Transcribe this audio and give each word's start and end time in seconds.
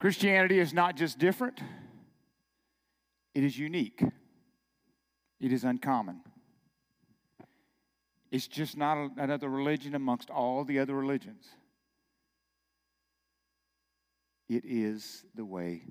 Christianity 0.00 0.60
is 0.60 0.72
not 0.72 0.96
just 0.96 1.18
different, 1.18 1.60
it 3.34 3.42
is 3.44 3.58
unique, 3.58 4.02
it 5.40 5.52
is 5.52 5.64
uncommon. 5.64 6.20
It's 8.30 8.46
just 8.46 8.76
not 8.76 9.12
another 9.16 9.48
religion 9.48 9.94
amongst 9.94 10.28
all 10.28 10.64
the 10.64 10.78
other 10.78 10.94
religions. 10.94 11.46
It 14.48 14.64
is 14.66 15.24
the 15.34 15.44
way 15.44 15.82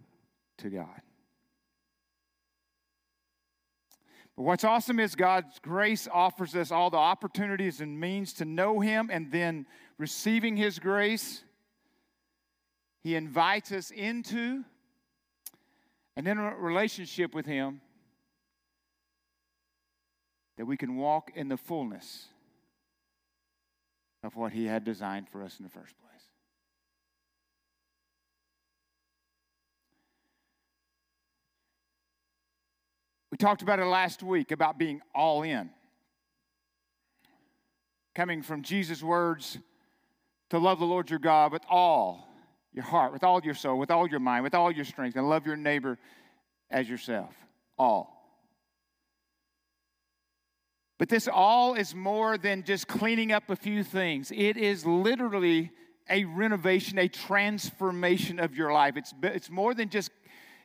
to 0.59 0.69
God. 0.69 1.01
But 4.35 4.43
what's 4.43 4.63
awesome 4.63 4.99
is 4.99 5.15
God's 5.15 5.57
grace 5.59 6.07
offers 6.11 6.55
us 6.55 6.71
all 6.71 6.91
the 6.91 6.97
opportunities 6.97 7.81
and 7.81 7.99
means 7.99 8.33
to 8.33 8.45
know 8.45 8.79
Him, 8.79 9.09
and 9.11 9.31
then 9.31 9.65
receiving 9.97 10.55
His 10.55 10.77
grace, 10.77 11.43
He 13.07 13.15
invites 13.15 13.71
us 13.71 13.89
into 13.89 14.65
an 16.17 16.27
intimate 16.27 16.57
relationship 16.57 17.33
with 17.33 17.45
Him 17.45 17.79
that 20.57 20.65
we 20.65 20.75
can 20.75 20.97
walk 20.97 21.31
in 21.33 21.47
the 21.47 21.55
fullness 21.55 22.25
of 24.23 24.35
what 24.35 24.51
He 24.51 24.65
had 24.65 24.83
designed 24.83 25.29
for 25.29 25.41
us 25.41 25.57
in 25.57 25.63
the 25.63 25.69
first 25.69 25.97
place. 25.97 26.21
We 33.31 33.37
talked 33.37 33.61
about 33.61 33.79
it 33.79 33.85
last 33.85 34.21
week 34.21 34.51
about 34.51 34.77
being 34.77 34.99
all 35.15 35.43
in. 35.43 35.69
Coming 38.13 38.41
from 38.41 38.63
Jesus' 38.63 39.01
words 39.01 39.57
to 40.49 40.57
love 40.57 40.79
the 40.79 40.85
Lord 40.85 41.09
your 41.09 41.19
God 41.19 41.53
with 41.53 41.63
all 41.69 42.26
your 42.77 42.85
heart, 42.85 43.11
with 43.11 43.23
all 43.23 43.41
your 43.43 43.55
soul, 43.55 43.77
with 43.79 43.89
all 43.91 44.07
your 44.07 44.19
mind, 44.19 44.43
with 44.43 44.53
all 44.53 44.71
your 44.71 44.85
strength, 44.85 45.17
and 45.17 45.27
love 45.27 45.45
your 45.47 45.57
neighbor 45.57 45.97
as 46.69 46.87
yourself. 46.87 47.33
All. 47.77 48.13
But 50.99 51.09
this 51.09 51.27
all 51.27 51.73
is 51.73 51.93
more 51.93 52.37
than 52.37 52.63
just 52.63 52.87
cleaning 52.87 53.31
up 53.31 53.49
a 53.49 53.55
few 53.55 53.83
things. 53.83 54.31
It 54.31 54.57
is 54.57 54.85
literally 54.85 55.71
a 56.09 56.23
renovation, 56.25 56.99
a 56.99 57.07
transformation 57.07 58.39
of 58.39 58.55
your 58.55 58.71
life. 58.71 58.95
It's, 58.95 59.13
it's 59.23 59.49
more 59.49 59.73
than 59.73 59.89
just 59.89 60.11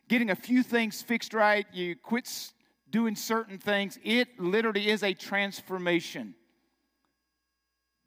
getting 0.09 0.31
a 0.31 0.37
few 0.37 0.63
things 0.63 1.01
fixed 1.01 1.33
right. 1.33 1.67
You 1.73 1.97
quit 1.97 2.53
doing 2.91 3.17
certain 3.17 3.59
things. 3.59 3.99
It 4.05 4.39
literally 4.39 4.91
is 4.91 5.03
a 5.03 5.15
transformation. 5.15 6.35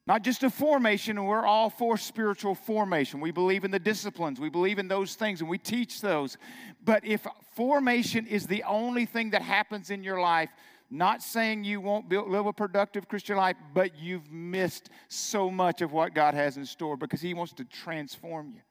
Not 0.08 0.22
just 0.22 0.44
a 0.44 0.52
formation, 0.52 1.18
and 1.18 1.28
we're 1.28 1.46
all 1.46 1.72
for 1.72 1.98
spiritual 1.98 2.54
formation. 2.54 3.22
We 3.22 3.32
believe 3.32 3.64
in 3.64 3.72
the 3.72 3.80
disciplines, 3.80 4.40
we 4.40 4.50
believe 4.50 4.78
in 4.78 4.88
those 4.88 5.16
things, 5.16 5.42
and 5.42 5.50
we 5.50 5.58
teach 5.58 6.00
those. 6.00 6.38
But 6.84 7.04
if 7.06 7.26
formation 7.56 8.28
is 8.28 8.46
the 8.46 8.64
only 8.64 9.06
thing 9.06 9.32
that 9.32 9.42
happens 9.42 9.90
in 9.90 10.04
your 10.04 10.22
life, 10.22 10.50
not 10.92 11.24
saying 11.24 11.64
you 11.64 11.82
won't 11.82 12.08
build, 12.08 12.30
live 12.30 12.46
a 12.46 12.54
productive 12.54 13.08
Christian 13.08 13.38
life, 13.38 13.56
but 13.74 13.98
you've 13.98 14.32
missed 14.32 14.92
so 15.08 15.50
much 15.50 15.82
of 15.82 15.92
what 15.92 16.14
God 16.14 16.36
has 16.36 16.58
in 16.58 16.66
store 16.66 16.96
because 16.96 17.22
He 17.22 17.34
wants 17.34 17.54
to 17.54 17.66
transform 17.66 18.52
you. 18.54 18.62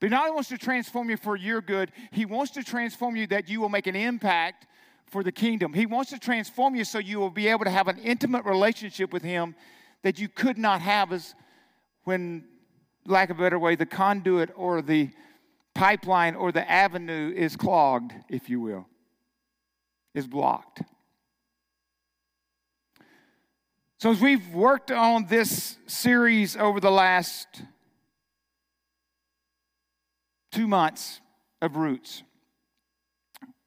But 0.00 0.08
He 0.08 0.10
not 0.10 0.22
only 0.22 0.32
wants 0.32 0.48
to 0.48 0.58
transform 0.58 1.08
you 1.08 1.16
for 1.16 1.36
your 1.36 1.60
good, 1.60 1.92
He 2.10 2.24
wants 2.24 2.50
to 2.52 2.64
transform 2.64 3.14
you 3.14 3.28
that 3.28 3.48
you 3.48 3.60
will 3.60 3.68
make 3.68 3.86
an 3.86 3.94
impact 3.94 4.66
for 5.06 5.22
the 5.22 5.30
kingdom. 5.30 5.72
He 5.72 5.86
wants 5.86 6.10
to 6.10 6.18
transform 6.18 6.74
you 6.74 6.82
so 6.82 6.98
you 6.98 7.20
will 7.20 7.30
be 7.30 7.46
able 7.46 7.64
to 7.64 7.70
have 7.70 7.86
an 7.86 7.98
intimate 7.98 8.44
relationship 8.44 9.12
with 9.12 9.22
Him 9.22 9.54
that 10.02 10.18
you 10.18 10.28
could 10.28 10.58
not 10.58 10.80
have 10.80 11.12
as 11.12 11.34
when, 12.04 12.44
lack 13.06 13.30
of 13.30 13.38
a 13.38 13.42
better 13.42 13.58
way, 13.58 13.76
the 13.76 13.86
conduit 13.86 14.50
or 14.56 14.82
the 14.82 15.10
pipeline 15.74 16.34
or 16.34 16.52
the 16.52 16.68
avenue 16.70 17.32
is 17.34 17.56
clogged, 17.56 18.12
if 18.28 18.50
you 18.50 18.60
will, 18.60 18.86
is 20.14 20.26
blocked. 20.26 20.82
So, 23.98 24.10
as 24.10 24.20
we've 24.20 24.52
worked 24.52 24.90
on 24.90 25.26
this 25.26 25.76
series 25.86 26.56
over 26.56 26.80
the 26.80 26.90
last 26.90 27.46
two 30.50 30.66
months 30.66 31.20
of 31.60 31.76
Roots, 31.76 32.24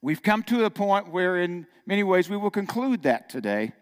we've 0.02 0.22
come 0.22 0.42
to 0.44 0.66
a 0.66 0.70
point 0.70 1.10
where, 1.10 1.38
in 1.38 1.66
many 1.86 2.02
ways, 2.02 2.28
we 2.28 2.36
will 2.36 2.50
conclude 2.50 3.04
that 3.04 3.30
today. 3.30 3.72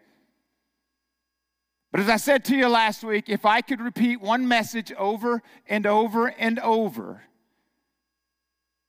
But 1.94 2.00
as 2.00 2.08
I 2.08 2.16
said 2.16 2.44
to 2.46 2.56
you 2.56 2.66
last 2.66 3.04
week, 3.04 3.28
if 3.28 3.46
I 3.46 3.60
could 3.60 3.80
repeat 3.80 4.20
one 4.20 4.48
message 4.48 4.92
over 4.94 5.40
and 5.68 5.86
over 5.86 6.26
and 6.26 6.58
over, 6.58 7.22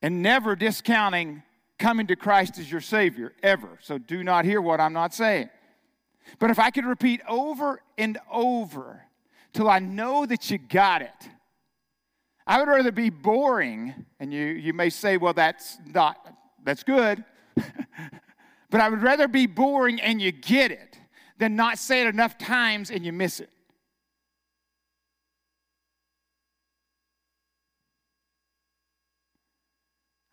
and 0.02 0.24
never 0.24 0.56
discounting 0.56 1.44
coming 1.78 2.08
to 2.08 2.16
Christ 2.16 2.58
as 2.58 2.72
your 2.72 2.82
Savior, 2.82 3.34
ever. 3.44 3.78
So 3.84 4.00
do 4.00 4.24
not 4.24 4.44
hear 4.44 4.60
what 4.60 4.82
I'm 4.82 4.94
not 4.94 5.14
saying. 5.14 5.52
But 6.40 6.50
if 6.50 6.58
I 6.58 6.72
could 6.72 6.86
repeat 6.88 7.22
over 7.30 7.80
and 7.96 8.18
over 8.32 9.04
till 9.54 9.70
I 9.70 9.78
know 9.78 10.26
that 10.26 10.50
you 10.50 10.58
got 10.58 11.04
it, 11.04 11.30
I 12.48 12.58
would 12.58 12.68
rather 12.68 12.92
be 12.92 13.12
boring, 13.12 13.94
and 14.20 14.34
you, 14.34 14.46
you 14.46 14.74
may 14.74 14.90
say, 14.90 15.18
well, 15.18 15.34
that's 15.34 15.78
not, 15.94 16.36
that's 16.64 16.82
good. 16.82 17.24
but 17.56 18.82
I 18.82 18.90
would 18.90 19.04
rather 19.04 19.28
be 19.28 19.46
boring 19.46 20.02
and 20.02 20.20
you 20.20 20.32
get 20.32 20.72
it 20.72 20.95
than 21.38 21.56
not 21.56 21.78
say 21.78 22.02
it 22.02 22.08
enough 22.08 22.38
times 22.38 22.92
and 22.92 23.06
you 23.06 23.12
miss 23.14 23.40
it. 23.40 23.50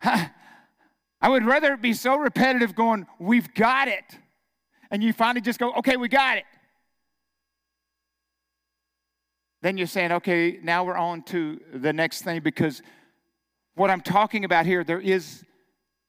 I 0.03 1.29
would 1.29 1.45
rather 1.45 1.73
it 1.73 1.81
be 1.81 1.93
so 1.93 2.17
repetitive 2.17 2.75
going, 2.75 3.07
we've 3.19 3.53
got 3.53 3.87
it, 3.87 4.03
and 4.91 5.01
you 5.01 5.13
finally 5.13 5.41
just 5.41 5.59
go, 5.59 5.73
okay, 5.75 5.95
we 5.95 6.09
got 6.09 6.37
it. 6.37 6.43
Then 9.61 9.77
you're 9.77 9.87
saying, 9.87 10.11
okay, 10.11 10.59
now 10.61 10.83
we're 10.83 10.97
on 10.97 11.23
to 11.23 11.61
the 11.73 11.93
next 11.93 12.23
thing 12.23 12.41
because 12.41 12.81
what 13.75 13.89
I'm 13.89 14.01
talking 14.01 14.43
about 14.43 14.65
here, 14.65 14.83
there 14.83 14.99
is 14.99 15.45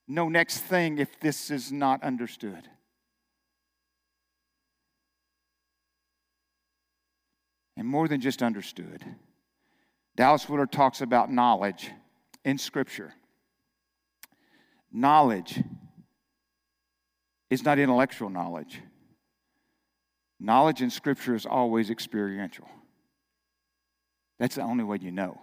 no 0.09 0.29
next 0.29 0.59
thing 0.59 0.99
if 0.99 1.21
this 1.21 1.53
is 1.53 1.71
not 1.71 2.03
understood. 2.03 2.69
And 7.77 7.89
more 7.89 8.07
than 8.09 8.21
just 8.21 8.43
understood, 8.43 9.05
Dallas 10.17 10.49
Willard 10.49 10.71
talks 10.71 11.01
about 11.01 11.31
knowledge 11.31 11.91
in 12.45 12.59
Scripture. 12.59 13.15
Knowledge 14.93 15.63
is 17.51 17.65
not 17.65 17.79
intellectual 17.79 18.31
knowledge. 18.31 18.81
Knowledge 20.39 20.83
in 20.83 20.91
Scripture 20.91 21.35
is 21.35 21.47
always 21.47 21.91
experiential. 21.91 22.69
That's 24.39 24.57
the 24.57 24.63
only 24.63 24.85
way 24.85 24.99
you 25.01 25.11
know. 25.11 25.41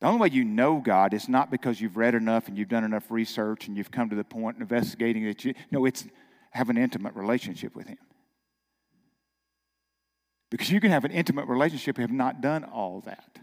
The 0.00 0.06
only 0.06 0.20
way 0.20 0.28
you 0.32 0.44
know 0.44 0.80
God 0.80 1.12
is 1.12 1.28
not 1.28 1.50
because 1.50 1.80
you've 1.80 1.96
read 1.96 2.14
enough 2.14 2.48
and 2.48 2.56
you've 2.56 2.68
done 2.68 2.84
enough 2.84 3.10
research 3.10 3.66
and 3.66 3.76
you've 3.76 3.90
come 3.90 4.10
to 4.10 4.16
the 4.16 4.24
point 4.24 4.56
in 4.56 4.62
investigating 4.62 5.24
that 5.24 5.44
you 5.44 5.54
no, 5.70 5.84
it's 5.86 6.06
have 6.50 6.70
an 6.70 6.78
intimate 6.78 7.14
relationship 7.14 7.74
with 7.74 7.88
Him. 7.88 7.98
Because 10.50 10.70
you 10.70 10.80
can 10.80 10.90
have 10.90 11.04
an 11.04 11.10
intimate 11.10 11.46
relationship 11.46 11.98
and 11.98 12.02
have 12.02 12.16
not 12.16 12.40
done 12.40 12.64
all 12.64 13.02
that. 13.02 13.38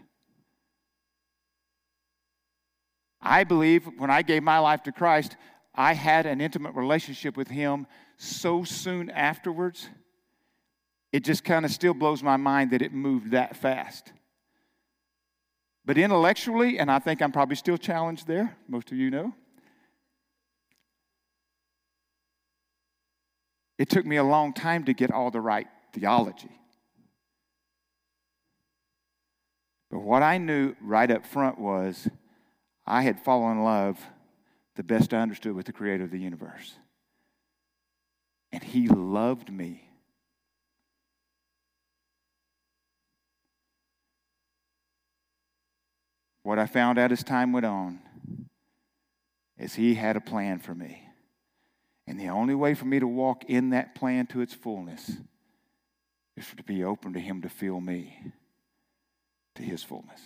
I 3.20 3.44
believe 3.44 3.88
when 3.98 4.10
I 4.10 4.22
gave 4.22 4.42
my 4.42 4.58
life 4.58 4.82
to 4.84 4.92
Christ, 4.92 5.36
I 5.74 5.94
had 5.94 6.26
an 6.26 6.40
intimate 6.40 6.74
relationship 6.74 7.36
with 7.36 7.48
Him 7.48 7.86
so 8.16 8.64
soon 8.64 9.10
afterwards, 9.10 9.88
it 11.12 11.24
just 11.24 11.44
kind 11.44 11.64
of 11.64 11.70
still 11.70 11.94
blows 11.94 12.22
my 12.22 12.36
mind 12.36 12.70
that 12.70 12.82
it 12.82 12.92
moved 12.92 13.32
that 13.32 13.56
fast. 13.56 14.12
But 15.84 15.98
intellectually, 15.98 16.78
and 16.78 16.90
I 16.90 16.98
think 16.98 17.22
I'm 17.22 17.32
probably 17.32 17.56
still 17.56 17.78
challenged 17.78 18.26
there, 18.26 18.56
most 18.68 18.90
of 18.90 18.98
you 18.98 19.10
know, 19.10 19.34
it 23.78 23.88
took 23.88 24.04
me 24.04 24.16
a 24.16 24.24
long 24.24 24.52
time 24.52 24.84
to 24.84 24.94
get 24.94 25.10
all 25.10 25.30
the 25.30 25.40
right 25.40 25.66
theology. 25.92 26.50
But 29.96 30.02
what 30.02 30.22
I 30.22 30.36
knew 30.36 30.76
right 30.82 31.10
up 31.10 31.24
front 31.24 31.58
was 31.58 32.06
I 32.86 33.00
had 33.00 33.18
fallen 33.18 33.56
in 33.56 33.64
love 33.64 33.98
the 34.74 34.82
best 34.82 35.14
I 35.14 35.22
understood 35.22 35.54
with 35.54 35.64
the 35.64 35.72
creator 35.72 36.04
of 36.04 36.10
the 36.10 36.18
universe. 36.18 36.74
And 38.52 38.62
he 38.62 38.88
loved 38.88 39.50
me. 39.50 39.88
What 46.42 46.58
I 46.58 46.66
found 46.66 46.98
out 46.98 47.10
as 47.10 47.24
time 47.24 47.54
went 47.54 47.64
on 47.64 47.98
is 49.56 49.76
he 49.76 49.94
had 49.94 50.18
a 50.18 50.20
plan 50.20 50.58
for 50.58 50.74
me. 50.74 51.08
And 52.06 52.20
the 52.20 52.28
only 52.28 52.54
way 52.54 52.74
for 52.74 52.84
me 52.84 53.00
to 53.00 53.08
walk 53.08 53.44
in 53.48 53.70
that 53.70 53.94
plan 53.94 54.26
to 54.26 54.42
its 54.42 54.52
fullness 54.52 55.10
is 56.36 56.46
to 56.54 56.62
be 56.62 56.84
open 56.84 57.14
to 57.14 57.18
him 57.18 57.40
to 57.40 57.48
fill 57.48 57.80
me 57.80 58.34
to 59.56 59.62
his 59.62 59.82
fullness. 59.82 60.20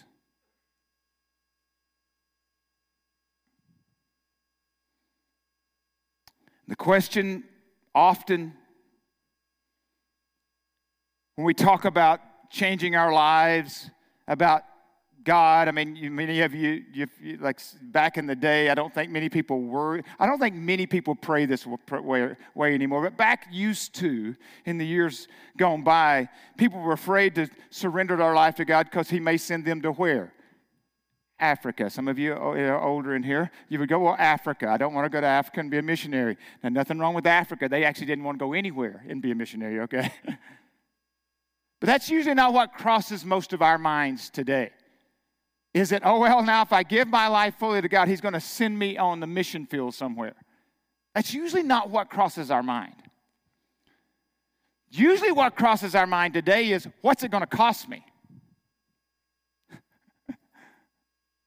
The 6.69 6.77
question 6.77 7.44
often 7.94 8.55
when 11.35 11.44
we 11.44 11.55
talk 11.55 11.85
about 11.85 12.21
changing 12.50 12.94
our 12.94 13.12
lives, 13.12 13.91
about 14.29 14.62
God. 15.25 15.69
I 15.69 15.72
mean, 15.72 16.14
many 16.14 16.40
of 16.40 16.55
you, 16.55 16.82
you, 16.93 17.06
you, 17.20 17.37
like 17.38 17.61
back 17.82 18.17
in 18.17 18.26
the 18.26 18.34
day, 18.34 18.70
I 18.70 18.75
don't 18.75 18.93
think 18.94 19.11
many 19.11 19.28
people 19.28 19.62
were, 19.62 20.02
I 20.19 20.26
don't 20.26 20.38
think 20.38 20.55
many 20.55 20.87
people 20.87 21.14
pray 21.14 21.46
this 21.46 21.67
way, 21.67 22.37
way 22.55 22.75
anymore, 22.75 23.02
but 23.02 23.17
back 23.17 23.46
used 23.50 23.94
to, 23.96 24.34
in 24.64 24.78
the 24.78 24.87
years 24.87 25.28
gone 25.56 25.82
by, 25.82 26.28
people 26.56 26.81
were 26.81 26.93
afraid 26.93 27.34
to 27.37 27.49
surrender 27.70 28.17
their 28.17 28.34
life 28.34 28.56
to 28.56 28.64
God 28.64 28.87
because 28.90 29.11
He 29.11 29.20
may 29.20 29.37
send 29.37 29.64
them 29.64 29.82
to 29.82 29.93
where? 29.93 30.32
Africa. 31.38 31.88
Some 31.88 32.06
of 32.06 32.19
you 32.19 32.34
oh, 32.34 32.52
are 32.52 32.81
older 32.81 33.14
in 33.14 33.22
here, 33.22 33.50
you 33.69 33.78
would 33.78 33.88
go, 33.88 33.99
Well, 33.99 34.17
Africa. 34.19 34.69
I 34.69 34.76
don't 34.76 34.94
want 34.94 35.06
to 35.06 35.08
go 35.11 35.20
to 35.20 35.26
Africa 35.26 35.61
and 35.61 35.70
be 35.70 35.78
a 35.78 35.82
missionary. 35.82 36.37
Now, 36.62 36.69
nothing 36.69 36.99
wrong 36.99 37.14
with 37.14 37.26
Africa. 37.26 37.69
They 37.69 37.84
actually 37.84 38.06
didn't 38.06 38.25
want 38.25 38.38
to 38.38 38.44
go 38.44 38.52
anywhere 38.52 39.02
and 39.08 39.22
be 39.22 39.31
a 39.31 39.34
missionary, 39.34 39.81
okay? 39.81 40.12
but 40.25 40.37
that's 41.87 42.11
usually 42.11 42.34
not 42.34 42.52
what 42.52 42.75
crosses 42.75 43.25
most 43.25 43.52
of 43.52 43.62
our 43.62 43.78
minds 43.78 44.28
today. 44.28 44.70
Is 45.72 45.93
it, 45.93 46.02
oh, 46.05 46.19
well, 46.19 46.43
now 46.43 46.62
if 46.62 46.72
I 46.72 46.82
give 46.82 47.08
my 47.08 47.28
life 47.28 47.55
fully 47.58 47.81
to 47.81 47.88
God, 47.88 48.08
He's 48.08 48.20
going 48.20 48.34
to 48.34 48.40
send 48.40 48.78
me 48.78 48.99
on 48.99 49.20
the 49.20 49.26
mission 49.26 49.67
field 49.67 49.94
somewhere? 49.94 50.34
That's 51.14 51.32
usually 51.32 51.62
not 51.62 51.90
what 51.90 52.11
crosses 52.11 52.50
our 52.50 52.62
mind. 52.62 52.94
Usually, 54.90 55.31
what 55.31 55.55
crosses 55.55 55.94
our 55.94 56.06
mind 56.06 56.34
today 56.34 56.72
is, 56.72 56.88
what's 57.00 57.22
it 57.22 57.31
going 57.31 57.43
to 57.43 57.46
cost 57.46 57.88
me? 57.88 58.05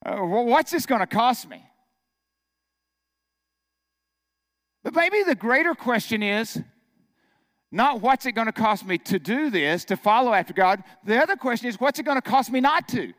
uh, 0.06 0.16
what's 0.18 0.72
this 0.72 0.86
going 0.86 1.02
to 1.02 1.08
cost 1.08 1.50
me? 1.50 1.62
But 4.84 4.96
maybe 4.96 5.24
the 5.24 5.36
greater 5.36 5.74
question 5.76 6.24
is 6.24 6.62
not 7.72 8.02
what's 8.02 8.26
it 8.26 8.34
going 8.34 8.48
to 8.48 8.54
cost 8.54 8.86
me 8.86 8.98
to 9.00 9.20
do 9.20 9.50
this, 9.50 9.84
to 9.86 9.98
follow 9.98 10.32
after 10.34 10.54
God. 10.54 10.84
The 11.04 11.22
other 11.22 11.36
question 11.36 11.68
is, 11.68 11.80
what's 11.80 12.00
it 12.00 12.04
going 12.04 12.18
to 12.18 12.22
cost 12.22 12.52
me 12.52 12.62
not 12.62 12.88
to? 12.90 13.14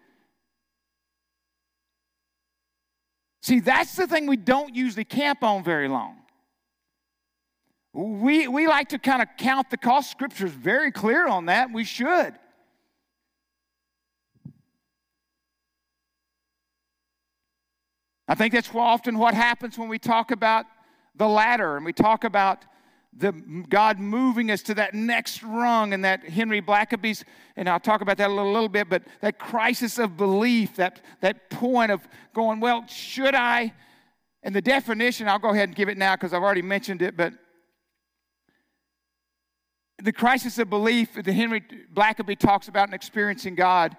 See, 3.45 3.61
that's 3.61 3.95
the 3.95 4.07
thing 4.07 4.27
we 4.27 4.39
don't 4.39 4.75
usually 4.75 5.05
camp 5.05 5.43
on 5.43 5.63
very 5.63 5.87
long. 5.87 6.17
We, 7.93 8.49
we 8.49 8.67
like 8.67 8.89
to 8.89 8.99
kind 8.99 9.21
of 9.21 9.29
count 9.37 9.69
the 9.69 9.77
cost. 9.77 10.11
Scripture 10.11 10.47
is 10.47 10.53
very 10.53 10.91
clear 10.91 11.29
on 11.29 11.45
that. 11.45 11.71
We 11.71 11.85
should. 11.85 12.33
I 18.27 18.35
think 18.35 18.55
that's 18.55 18.71
often 18.75 19.19
what 19.19 19.35
happens 19.35 19.77
when 19.77 19.91
we 19.91 19.99
talk 19.99 20.31
about 20.31 20.65
the 21.15 21.29
ladder 21.29 21.77
and 21.77 21.85
we 21.85 21.93
talk 21.93 22.25
about 22.25 22.65
the 23.17 23.33
God 23.69 23.99
moving 23.99 24.51
us 24.51 24.63
to 24.63 24.75
that 24.75 24.95
next 24.95 25.43
rung 25.43 25.93
and 25.93 26.05
that 26.05 26.25
Henry 26.25 26.61
Blackaby's, 26.61 27.25
and 27.57 27.69
I'll 27.69 27.81
talk 27.81 28.01
about 28.01 28.17
that 28.19 28.29
a 28.29 28.33
little, 28.33 28.53
little 28.53 28.69
bit, 28.69 28.89
but 28.89 29.03
that 29.21 29.39
crisis 29.39 29.99
of 29.99 30.17
belief, 30.17 30.77
that, 30.77 31.01
that 31.21 31.49
point 31.51 31.93
of 31.93 32.07
going, 32.35 32.61
well, 32.61 32.87
should 32.89 33.35
I? 33.35 33.73
And 34.43 34.55
the 34.55 34.63
definition, 34.63 35.29
I'll 35.29 35.39
go 35.39 35.51
ahead 35.51 35.69
and 35.69 35.77
give 35.77 35.89
it 35.89 35.97
now 35.97 36.17
because 36.17 36.35
I've 36.35 36.43
already 36.43 36.63
mentioned 36.63 37.03
it, 37.03 37.17
but 37.17 37.33
the 40.03 40.13
crisis 40.13 40.59
of 40.59 40.69
belief 40.69 41.15
that 41.15 41.27
Henry 41.27 41.63
Blackaby 41.93 42.39
talks 42.39 42.69
about 42.69 42.89
in 42.89 42.95
experiencing 42.95 43.55
God. 43.55 43.97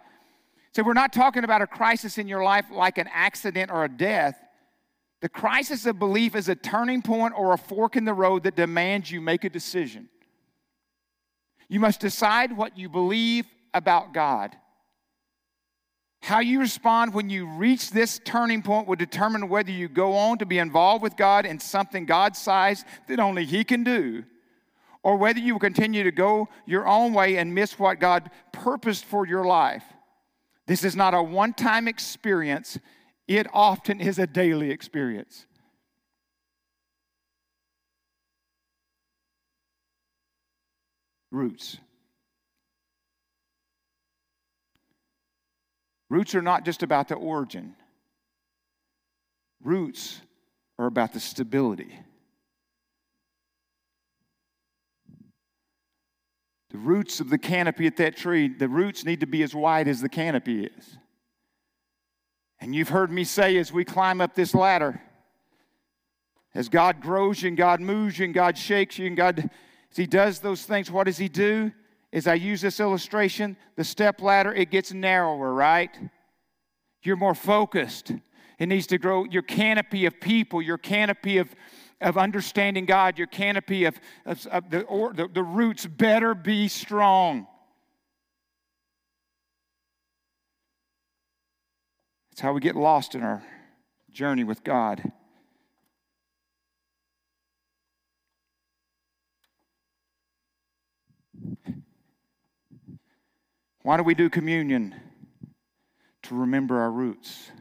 So 0.73 0.83
we're 0.83 0.93
not 0.93 1.13
talking 1.13 1.43
about 1.43 1.61
a 1.61 1.67
crisis 1.67 2.17
in 2.17 2.27
your 2.27 2.43
life 2.43 2.65
like 2.69 2.97
an 2.97 3.07
accident 3.11 3.71
or 3.71 3.85
a 3.85 3.89
death. 3.89 4.37
The 5.25 5.29
crisis 5.29 5.87
of 5.87 5.97
belief 5.97 6.35
is 6.35 6.49
a 6.49 6.55
turning 6.55 7.01
point 7.01 7.33
or 7.35 7.51
a 7.51 7.57
fork 7.57 7.95
in 7.95 8.05
the 8.05 8.13
road 8.13 8.43
that 8.43 8.55
demands 8.55 9.09
you 9.09 9.19
make 9.19 9.43
a 9.43 9.49
decision. 9.49 10.07
You 11.67 11.79
must 11.79 11.99
decide 11.99 12.55
what 12.55 12.77
you 12.77 12.89
believe 12.89 13.47
about 13.73 14.13
God. 14.13 14.55
How 16.21 16.41
you 16.41 16.59
respond 16.59 17.15
when 17.15 17.31
you 17.31 17.47
reach 17.47 17.89
this 17.89 18.21
turning 18.23 18.61
point 18.61 18.87
will 18.87 18.97
determine 18.97 19.49
whether 19.49 19.71
you 19.71 19.87
go 19.87 20.13
on 20.13 20.37
to 20.37 20.45
be 20.45 20.59
involved 20.59 21.01
with 21.01 21.17
God 21.17 21.47
in 21.47 21.59
something 21.59 22.05
God 22.05 22.35
sized 22.35 22.85
that 23.07 23.19
only 23.19 23.45
He 23.45 23.63
can 23.63 23.83
do, 23.83 24.25
or 25.01 25.17
whether 25.17 25.39
you 25.39 25.53
will 25.53 25.59
continue 25.59 26.03
to 26.03 26.11
go 26.11 26.49
your 26.67 26.87
own 26.87 27.15
way 27.15 27.37
and 27.37 27.55
miss 27.55 27.79
what 27.79 27.99
God 27.99 28.29
purposed 28.51 29.05
for 29.05 29.25
your 29.25 29.43
life. 29.43 29.85
This 30.67 30.83
is 30.83 30.95
not 30.95 31.15
a 31.15 31.23
one 31.23 31.53
time 31.53 31.87
experience, 31.87 32.77
it 33.27 33.47
often 33.53 33.99
is 33.99 34.19
a 34.19 34.27
daily 34.27 34.71
experience. 34.71 35.45
Roots. 41.31 41.77
Roots 46.09 46.35
are 46.35 46.41
not 46.41 46.63
just 46.65 46.83
about 46.83 47.07
the 47.07 47.15
origin, 47.15 47.75
roots 49.63 50.21
are 50.77 50.85
about 50.85 51.13
the 51.13 51.19
stability. 51.19 51.99
The 56.69 56.77
roots 56.77 57.21
of 57.21 57.29
the 57.29 57.37
canopy 57.37 57.87
at 57.87 57.95
that 57.97 58.17
tree, 58.17 58.49
the 58.49 58.67
roots 58.67 59.05
need 59.05 59.21
to 59.21 59.25
be 59.25 59.43
as 59.43 59.55
wide 59.55 59.87
as 59.87 60.01
the 60.01 60.09
canopy 60.09 60.65
is. 60.65 60.97
And 62.59 62.73
you've 62.73 62.89
heard 62.89 63.11
me 63.11 63.23
say 63.23 63.57
as 63.57 63.71
we 63.71 63.85
climb 63.85 64.21
up 64.21 64.33
this 64.33 64.55
ladder, 64.55 65.01
as 66.53 66.69
God 66.69 67.01
grows 67.01 67.41
you 67.41 67.49
and 67.49 67.57
God 67.57 67.81
moves 67.81 68.17
you 68.17 68.25
and 68.25 68.33
God 68.33 68.57
shakes 68.57 68.97
you 68.97 69.07
and 69.07 69.17
God, 69.17 69.39
as 69.39 69.97
He 69.97 70.05
does 70.05 70.39
those 70.39 70.63
things, 70.63 70.89
what 70.89 71.03
does 71.03 71.17
He 71.17 71.27
do? 71.27 71.71
As 72.13 72.27
I 72.27 72.35
use 72.35 72.61
this 72.61 72.79
illustration, 72.79 73.57
the 73.75 73.83
step 73.83 74.21
ladder, 74.21 74.53
it 74.53 74.71
gets 74.71 74.93
narrower, 74.93 75.53
right? 75.53 75.91
You're 77.03 77.17
more 77.17 77.35
focused. 77.35 78.13
It 78.57 78.67
needs 78.67 78.87
to 78.87 78.97
grow 78.97 79.25
your 79.25 79.41
canopy 79.41 80.05
of 80.05 80.19
people, 80.21 80.61
your 80.61 80.77
canopy 80.77 81.39
of, 81.39 81.53
of 81.99 82.17
understanding 82.17 82.85
God, 82.85 83.17
your 83.17 83.27
canopy 83.27 83.83
of, 83.83 83.99
of, 84.25 84.45
of 84.47 84.69
the, 84.69 84.81
or, 84.83 85.13
the, 85.13 85.27
the 85.27 85.43
roots 85.43 85.85
better 85.85 86.33
be 86.33 86.69
strong. 86.69 87.47
It's 92.35 92.41
how 92.41 92.51
we 92.51 92.59
get 92.59 92.75
lost 92.75 93.15
in 93.15 93.23
our 93.23 93.41
journey 94.11 94.43
with 94.43 94.61
God. 94.61 95.01
Why 103.83 103.95
do 103.95 104.03
we 104.03 104.15
do 104.15 104.29
communion? 104.29 104.95
To 106.23 106.35
remember 106.35 106.81
our 106.81 106.91
roots, 106.91 107.51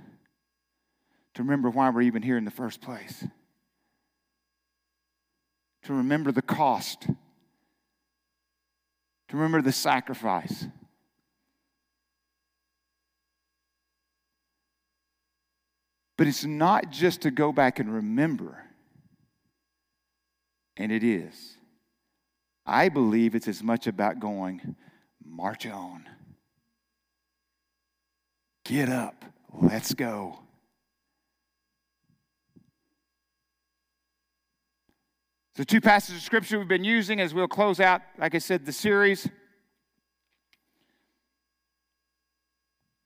to 1.34 1.44
remember 1.44 1.70
why 1.70 1.90
we're 1.90 2.02
even 2.02 2.22
here 2.22 2.36
in 2.36 2.44
the 2.44 2.50
first 2.50 2.80
place, 2.80 3.24
to 5.84 5.94
remember 5.94 6.32
the 6.32 6.42
cost, 6.42 7.02
to 7.02 9.36
remember 9.36 9.62
the 9.62 9.70
sacrifice. 9.70 10.66
But 16.16 16.26
it's 16.26 16.44
not 16.44 16.90
just 16.90 17.22
to 17.22 17.30
go 17.30 17.52
back 17.52 17.80
and 17.80 17.92
remember, 17.92 18.62
and 20.76 20.92
it 20.92 21.02
is. 21.02 21.56
I 22.66 22.88
believe 22.88 23.34
it's 23.34 23.48
as 23.48 23.62
much 23.62 23.86
about 23.86 24.20
going, 24.20 24.76
march 25.24 25.66
on. 25.66 26.04
Get 28.64 28.88
up. 28.88 29.24
Let's 29.52 29.92
go. 29.92 30.38
The 35.56 35.64
two 35.64 35.80
passages 35.80 36.16
of 36.16 36.24
scripture 36.24 36.58
we've 36.58 36.66
been 36.66 36.82
using 36.82 37.20
as 37.20 37.32
we'll 37.32 37.46
close 37.46 37.78
out, 37.78 38.02
like 38.18 38.34
I 38.34 38.38
said, 38.38 38.66
the 38.66 38.72
series. 38.72 39.28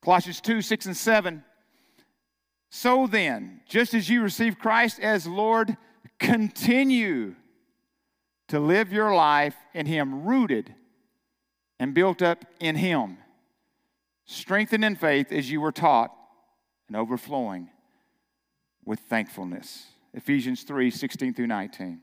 Colossians 0.03 0.41
2 0.41 0.63
6 0.63 0.87
and 0.87 0.97
7. 0.97 1.45
So 2.71 3.07
then, 3.07 3.61
just 3.67 3.95
as 3.95 4.09
you 4.09 4.23
receive 4.23 4.59
Christ 4.59 5.01
as 5.01 5.27
Lord, 5.27 5.77
continue 6.19 7.35
to 8.49 8.61
live 8.61 8.93
your 8.93 9.15
life 9.15 9.57
in 9.75 9.87
Him, 9.87 10.25
rooted 10.25 10.75
and 11.79 11.95
built 11.95 12.23
up 12.23 12.45
in 12.61 12.77
Him, 12.77 13.19
strengthened 14.27 14.85
in 14.85 14.97
faith 14.97 15.33
as 15.33 15.51
you 15.51 15.61
were 15.61 15.73
taught, 15.73 16.15
and 16.89 16.97
overflowing 16.97 17.71
with 18.85 19.01
thankfulness. 19.01 19.87
Ephesians 20.15 20.63
3 20.63 20.91
16 20.91 21.35
through 21.35 21.47
19. 21.47 22.01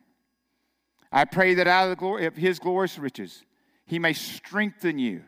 I 1.11 1.25
pray 1.25 1.53
that 1.55 1.67
out 1.67 1.85
of 1.85 1.89
the 1.91 1.95
glory 1.95 2.25
of 2.25 2.35
His 2.35 2.59
glorious 2.59 2.97
riches, 2.97 3.43
He 3.85 3.99
may 3.99 4.13
strengthen 4.13 4.99
you 4.99 5.23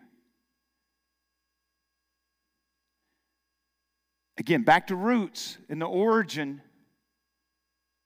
Again, 4.37 4.63
back 4.63 4.87
to 4.87 4.95
roots 4.95 5.57
and 5.69 5.81
the 5.81 5.87
origin. 5.87 6.61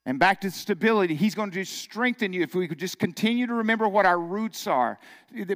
and 0.05 0.17
back 0.17 0.41
to 0.41 0.49
stability. 0.49 1.13
He's 1.13 1.35
going 1.35 1.51
to 1.51 1.63
strengthen 1.63 2.33
you 2.33 2.41
if 2.41 2.55
we 2.55 2.67
could 2.67 2.79
just 2.79 2.97
continue 2.97 3.45
to 3.45 3.53
remember 3.53 3.87
what 3.87 4.07
our 4.07 4.19
roots 4.19 4.65
are. 4.65 4.97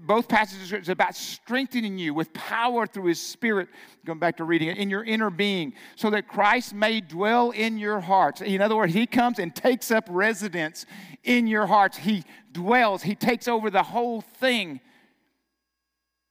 Both 0.03 0.27
passages 0.27 0.87
are 0.87 0.91
about 0.91 1.15
strengthening 1.15 1.97
you 1.97 2.13
with 2.13 2.31
power 2.33 2.85
through 2.85 3.05
His 3.05 3.19
Spirit, 3.19 3.69
going 4.05 4.19
back 4.19 4.37
to 4.37 4.43
reading 4.43 4.69
it, 4.69 4.77
in 4.77 4.91
your 4.91 5.03
inner 5.03 5.31
being, 5.31 5.73
so 5.95 6.11
that 6.11 6.27
Christ 6.27 6.75
may 6.75 7.01
dwell 7.01 7.51
in 7.51 7.79
your 7.79 7.99
hearts. 7.99 8.41
In 8.41 8.61
other 8.61 8.75
words, 8.75 8.93
He 8.93 9.07
comes 9.07 9.39
and 9.39 9.55
takes 9.55 9.89
up 9.89 10.05
residence 10.09 10.85
in 11.23 11.47
your 11.47 11.65
hearts. 11.65 11.97
He 11.97 12.23
dwells, 12.51 13.01
He 13.01 13.15
takes 13.15 13.47
over 13.47 13.71
the 13.71 13.83
whole 13.83 14.21
thing 14.21 14.79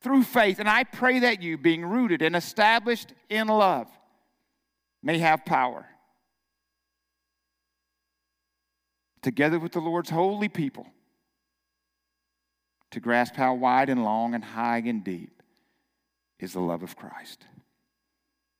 through 0.02 0.22
faith. 0.22 0.60
And 0.60 0.68
I 0.68 0.84
pray 0.84 1.18
that 1.20 1.42
you, 1.42 1.58
being 1.58 1.84
rooted 1.84 2.22
and 2.22 2.36
established 2.36 3.12
in 3.28 3.48
love, 3.48 3.88
may 5.04 5.18
have 5.18 5.44
power 5.44 5.86
together 9.22 9.58
with 9.58 9.72
the 9.72 9.80
Lord's 9.80 10.10
holy 10.10 10.48
people, 10.48 10.86
to 12.90 13.00
grasp 13.00 13.34
how 13.34 13.54
wide 13.54 13.88
and 13.88 14.04
long 14.04 14.34
and 14.34 14.44
high 14.44 14.82
and 14.84 15.02
deep 15.02 15.42
is 16.38 16.52
the 16.52 16.60
love 16.60 16.82
of 16.82 16.94
Christ. 16.94 17.44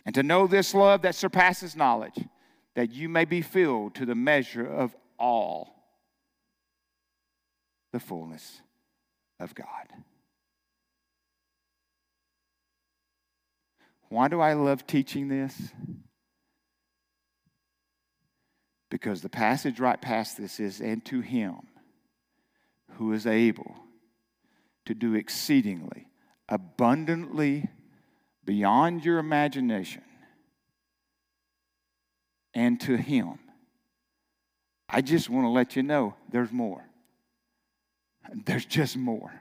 And 0.06 0.14
to 0.14 0.22
know 0.22 0.46
this 0.46 0.74
love 0.74 1.02
that 1.02 1.14
surpasses 1.14 1.76
knowledge, 1.76 2.18
that 2.74 2.92
you 2.92 3.08
may 3.08 3.24
be 3.24 3.42
filled 3.42 3.94
to 3.96 4.06
the 4.06 4.14
measure 4.14 4.66
of 4.66 4.96
all 5.18 5.74
the 7.92 8.00
fullness 8.00 8.60
of 9.38 9.54
God. 9.54 9.66
Why 14.08 14.28
do 14.28 14.40
I 14.40 14.54
love 14.54 14.86
teaching 14.86 15.28
this? 15.28 15.72
Because 18.94 19.22
the 19.22 19.28
passage 19.28 19.80
right 19.80 20.00
past 20.00 20.36
this 20.36 20.60
is, 20.60 20.80
and 20.80 21.04
to 21.06 21.20
him 21.20 21.56
who 22.92 23.12
is 23.12 23.26
able 23.26 23.74
to 24.84 24.94
do 24.94 25.16
exceedingly, 25.16 26.06
abundantly, 26.48 27.68
beyond 28.44 29.04
your 29.04 29.18
imagination, 29.18 30.04
and 32.54 32.80
to 32.82 32.96
him. 32.96 33.40
I 34.88 35.00
just 35.00 35.28
want 35.28 35.44
to 35.44 35.50
let 35.50 35.74
you 35.74 35.82
know 35.82 36.14
there's 36.30 36.52
more. 36.52 36.84
There's 38.44 38.64
just 38.64 38.96
more. 38.96 39.32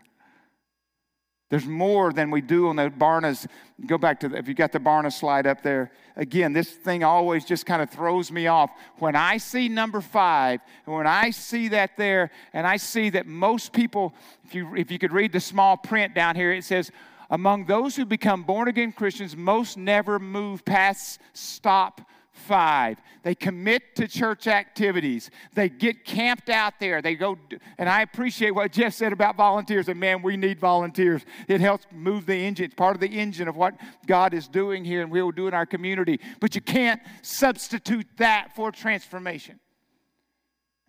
There's 1.54 1.68
more 1.68 2.12
than 2.12 2.32
we 2.32 2.42
do 2.42 2.70
on 2.70 2.78
the 2.78 2.90
Barna's. 2.90 3.48
Go 3.86 4.00
back 4.00 4.20
to 4.22 4.28
the, 4.28 4.40
if 4.40 4.48
you 4.48 4.56
got 4.56 4.72
the 4.72 4.80
Barna 4.80 5.14
slide 5.14 5.46
up 5.46 5.62
there. 5.62 5.92
Again, 6.16 6.52
this 6.52 6.72
thing 6.72 7.04
always 7.04 7.46
just 7.46 7.68
kind 7.68 7.80
of 7.80 7.92
throws 7.92 8.32
me 8.32 8.48
off. 8.48 8.72
When 8.98 9.16
I 9.16 9.38
see 9.38 9.70
number 9.70 10.02
five, 10.02 10.62
and 10.88 10.96
when 10.96 11.06
I 11.06 11.30
see 11.30 11.68
that 11.68 11.96
there, 11.96 12.32
and 12.54 12.66
I 12.66 12.78
see 12.78 13.12
that 13.12 13.28
most 13.28 13.72
people, 13.72 14.16
if 14.44 14.56
you, 14.56 14.76
if 14.76 14.90
you 14.90 14.98
could 14.98 15.12
read 15.12 15.32
the 15.32 15.40
small 15.40 15.78
print 15.78 16.16
down 16.16 16.36
here, 16.36 16.52
it 16.52 16.64
says, 16.64 16.90
among 17.30 17.68
those 17.68 17.96
who 17.96 18.06
become 18.06 18.42
born 18.42 18.68
again 18.68 18.92
Christians, 18.92 19.38
most 19.38 19.78
never 19.78 20.18
move 20.18 20.66
past 20.66 21.22
stop 21.34 22.02
five. 22.34 22.98
They 23.22 23.36
commit 23.36 23.96
to 23.96 24.08
church 24.08 24.48
activities. 24.48 25.30
They 25.54 25.70
get 25.70 26.04
camped 26.04 26.50
out 26.50 26.74
there. 26.80 27.02
They 27.02 27.16
go, 27.16 27.38
and 27.78 27.88
I 27.88 28.02
appreciate 28.02 28.52
what 28.52 28.72
Jeff 28.72 28.94
said 28.94 29.14
about 29.14 29.38
volunteers. 29.38 29.88
And 29.88 30.00
man, 30.00 30.22
we 30.22 30.36
need 30.36 30.60
volunteers. 30.60 31.22
It 31.48 31.62
helps 31.62 31.86
move 31.92 32.26
the 32.26 32.36
engine. 32.36 32.66
It's 32.66 32.76
part 32.76 32.96
of 32.96 33.02
the 33.02 33.08
engine 33.08 33.48
of 33.48 33.56
what 33.56 33.76
God 34.06 34.34
is 34.34 34.48
doing 34.48 34.84
here 34.84 35.02
and 35.02 35.12
we 35.12 35.22
will 35.22 35.32
do 35.32 35.48
in 35.48 35.54
our 35.54 35.66
community. 35.66 36.20
But 36.40 36.56
you 36.56 36.62
can't 36.62 37.02
substitute 37.22 38.08
that 38.18 38.56
for 38.56 38.72
transformation. 38.72 39.60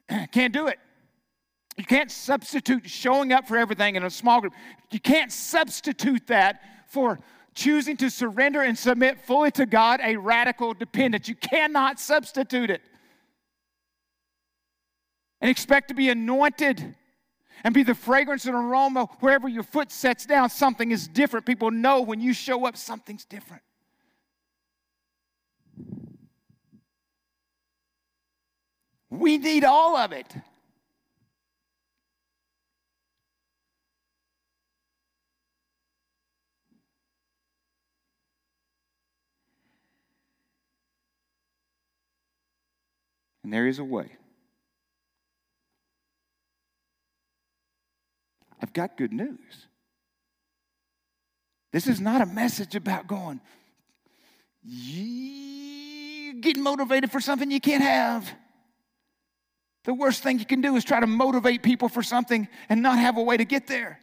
can't 0.32 0.52
do 0.52 0.66
it. 0.66 0.78
You 1.76 1.84
can't 1.84 2.10
substitute 2.10 2.88
showing 2.88 3.32
up 3.32 3.48
for 3.48 3.56
everything 3.56 3.96
in 3.96 4.04
a 4.04 4.10
small 4.10 4.40
group. 4.40 4.54
You 4.90 5.00
can't 5.00 5.32
substitute 5.32 6.26
that 6.28 6.60
for 6.88 7.18
choosing 7.54 7.96
to 7.98 8.10
surrender 8.10 8.62
and 8.62 8.76
submit 8.76 9.20
fully 9.20 9.50
to 9.52 9.66
God 9.66 10.00
a 10.02 10.16
radical 10.16 10.74
dependence. 10.74 11.28
You 11.28 11.36
cannot 11.36 12.00
substitute 12.00 12.70
it. 12.70 12.82
And 15.40 15.50
expect 15.50 15.88
to 15.88 15.94
be 15.94 16.08
anointed 16.08 16.94
and 17.62 17.74
be 17.74 17.82
the 17.82 17.94
fragrance 17.94 18.46
and 18.46 18.54
aroma 18.54 19.06
wherever 19.20 19.48
your 19.48 19.62
foot 19.62 19.90
sets 19.90 20.26
down. 20.26 20.50
Something 20.50 20.90
is 20.90 21.08
different. 21.08 21.46
People 21.46 21.70
know 21.70 22.02
when 22.02 22.20
you 22.20 22.32
show 22.32 22.66
up, 22.66 22.76
something's 22.76 23.24
different. 23.24 23.62
We 29.10 29.38
need 29.38 29.64
all 29.64 29.96
of 29.96 30.12
it. 30.12 30.34
And 43.44 43.52
there 43.52 43.66
is 43.66 43.78
a 43.78 43.84
way. 43.84 44.08
I've 48.60 48.72
got 48.72 48.96
good 48.96 49.12
news. 49.12 49.66
This 51.70 51.86
is 51.86 52.00
not 52.00 52.22
a 52.22 52.26
message 52.26 52.74
about 52.74 53.06
going, 53.06 53.40
you 54.62 56.40
get 56.40 56.56
motivated 56.56 57.12
for 57.12 57.20
something 57.20 57.50
you 57.50 57.60
can't 57.60 57.82
have. 57.82 58.32
The 59.84 59.92
worst 59.92 60.22
thing 60.22 60.38
you 60.38 60.46
can 60.46 60.62
do 60.62 60.76
is 60.76 60.84
try 60.84 61.00
to 61.00 61.06
motivate 61.06 61.62
people 61.62 61.90
for 61.90 62.02
something 62.02 62.48
and 62.70 62.80
not 62.80 62.98
have 62.98 63.18
a 63.18 63.22
way 63.22 63.36
to 63.36 63.44
get 63.44 63.66
there. 63.66 64.00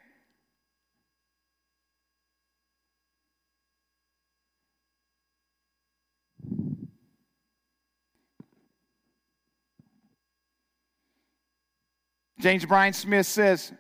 James 12.42 12.66
Bryan 12.66 12.94
Smith 12.94 13.28
says, 13.28 13.72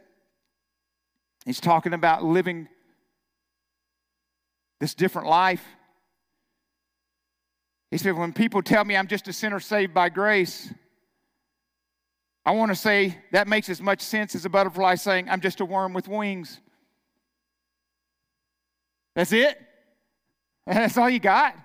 he's 1.46 1.60
talking 1.60 1.94
about 1.94 2.24
living 2.24 2.68
this 4.80 4.94
different 4.94 5.28
life. 5.28 5.64
He 7.90 7.98
said, 7.98 8.16
When 8.16 8.34
people 8.34 8.62
tell 8.62 8.86
me 8.86 8.96
I'm 8.96 9.08
just 9.08 9.28
a 9.28 9.34
sinner 9.34 9.60
saved 9.60 9.94
by 9.94 10.10
grace, 10.10 10.72
I 12.46 12.52
want 12.52 12.72
to 12.72 12.76
say 12.76 13.18
that 13.32 13.48
makes 13.48 13.68
as 13.68 13.82
much 13.82 14.02
sense 14.02 14.36
as 14.36 14.46
a 14.46 14.50
butterfly 14.50 14.96
saying, 14.96 15.28
I'm 15.28 15.42
just 15.42 15.60
a 15.60 15.66
worm 15.66 15.94
with 15.94 16.08
wings. 16.08 16.60
That's 19.16 19.34
it? 19.34 19.60
That's 20.68 20.98
all 20.98 21.10
you 21.10 21.20
got? 21.20 21.56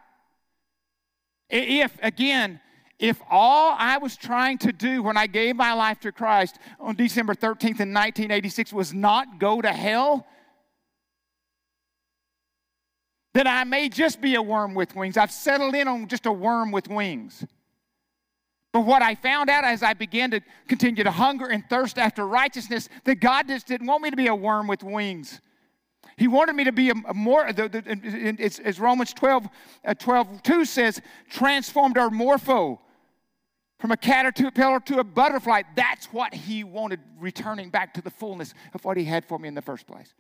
If, 1.49 1.97
again, 2.03 2.61
if 2.99 3.21
all 3.31 3.75
I 3.79 3.99
was 3.99 4.17
trying 4.17 4.59
to 4.59 4.73
do 4.73 5.03
when 5.03 5.17
I 5.17 5.26
gave 5.26 5.55
my 5.57 5.75
life 5.75 6.00
to 6.00 6.12
Christ 6.12 6.59
on 6.81 6.97
December 6.97 7.35
13th 7.35 7.81
in 7.81 7.93
1986 7.93 8.73
was 8.73 8.95
not 8.95 9.38
go 9.38 9.61
to 9.61 9.71
hell, 9.71 10.26
then 13.35 13.47
I 13.47 13.65
may 13.65 13.91
just 13.91 14.23
be 14.23 14.35
a 14.35 14.41
worm 14.41 14.75
with 14.75 14.97
wings. 14.97 15.19
I've 15.19 15.31
settled 15.31 15.75
in 15.75 15.88
on 15.88 16.09
just 16.09 16.25
a 16.25 16.33
worm 16.33 16.73
with 16.73 16.88
wings. 16.88 17.45
But 18.73 18.81
what 18.81 19.03
I 19.03 19.15
found 19.15 19.50
out 19.50 19.65
as 19.65 19.83
I 19.83 19.93
began 19.93 20.31
to 20.31 20.41
continue 20.69 21.05
to 21.05 21.11
hunger 21.11 21.47
and 21.47 21.62
thirst 21.69 21.99
after 21.99 22.26
righteousness, 22.26 22.88
that 23.05 23.17
God 23.17 23.49
just 23.49 23.67
didn't 23.67 23.87
want 23.87 24.03
me 24.03 24.11
to 24.11 24.17
be 24.17 24.29
a 24.29 24.35
worm 24.35 24.67
with 24.69 24.83
wings. 24.83 25.43
He 26.17 26.29
wanted 26.29 26.55
me 26.55 26.65
to 26.65 26.73
be 26.73 26.88
a, 26.88 26.95
a 27.09 27.12
more, 27.15 27.53
the, 27.53 27.69
the, 27.69 27.83
it's, 28.38 28.59
as 28.59 28.81
Romans 28.81 29.12
12, 29.12 29.49
uh, 29.85 29.95
12 29.95 30.43
2 30.43 30.65
says, 30.65 31.03
transformed 31.29 31.99
our 31.99 32.09
morpho 32.09 32.81
from 33.78 33.92
a 33.92 33.97
caterpillar 33.97 34.80
to 34.80 34.99
a 34.99 35.04
butterfly. 35.04 35.62
That's 35.75 36.06
what 36.06 36.35
he 36.35 36.64
wanted, 36.64 37.00
returning 37.18 37.71
back 37.71 37.95
to 37.95 38.02
the 38.02 38.11
fullness 38.11 38.54
of 38.75 38.85
what 38.85 38.97
he 38.97 39.04
had 39.04 39.25
for 39.25 39.38
me 39.38 39.49
in 39.49 39.54
the 39.54 39.62
first 39.62 39.87
place. 39.87 40.14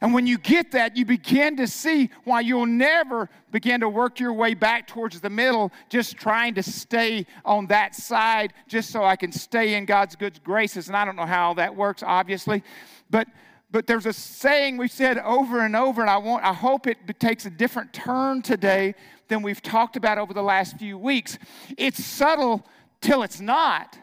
And 0.00 0.12
when 0.12 0.26
you 0.26 0.36
get 0.36 0.72
that, 0.72 0.96
you 0.96 1.04
begin 1.04 1.56
to 1.58 1.68
see 1.68 2.10
why 2.24 2.40
you'll 2.40 2.66
never 2.66 3.30
begin 3.52 3.80
to 3.80 3.88
work 3.88 4.18
your 4.18 4.32
way 4.32 4.52
back 4.52 4.88
towards 4.88 5.20
the 5.20 5.30
middle, 5.30 5.70
just 5.88 6.16
trying 6.16 6.54
to 6.54 6.62
stay 6.62 7.24
on 7.44 7.68
that 7.68 7.94
side, 7.94 8.52
just 8.66 8.90
so 8.90 9.04
I 9.04 9.14
can 9.14 9.30
stay 9.30 9.74
in 9.74 9.84
God's 9.84 10.16
good 10.16 10.42
graces. 10.42 10.88
And 10.88 10.96
I 10.96 11.04
don't 11.04 11.14
know 11.14 11.24
how 11.24 11.54
that 11.54 11.76
works, 11.76 12.02
obviously. 12.04 12.64
But 13.10 13.28
but 13.70 13.86
there's 13.86 14.04
a 14.04 14.12
saying 14.12 14.76
we've 14.76 14.92
said 14.92 15.18
over 15.18 15.64
and 15.64 15.74
over, 15.74 16.02
and 16.02 16.10
I 16.10 16.18
want 16.18 16.44
I 16.44 16.52
hope 16.52 16.88
it 16.88 16.98
takes 17.20 17.46
a 17.46 17.50
different 17.50 17.92
turn 17.92 18.42
today 18.42 18.96
than 19.32 19.42
we've 19.42 19.62
talked 19.62 19.96
about 19.96 20.18
over 20.18 20.34
the 20.34 20.42
last 20.42 20.76
few 20.76 20.98
weeks. 20.98 21.38
It's 21.78 22.04
subtle 22.04 22.66
till 23.00 23.22
it's 23.22 23.40
not, 23.40 23.98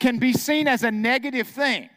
can 0.00 0.18
be 0.18 0.32
seen 0.32 0.66
as 0.66 0.82
a 0.82 0.90
negative 0.90 1.46
thing. 1.46 1.90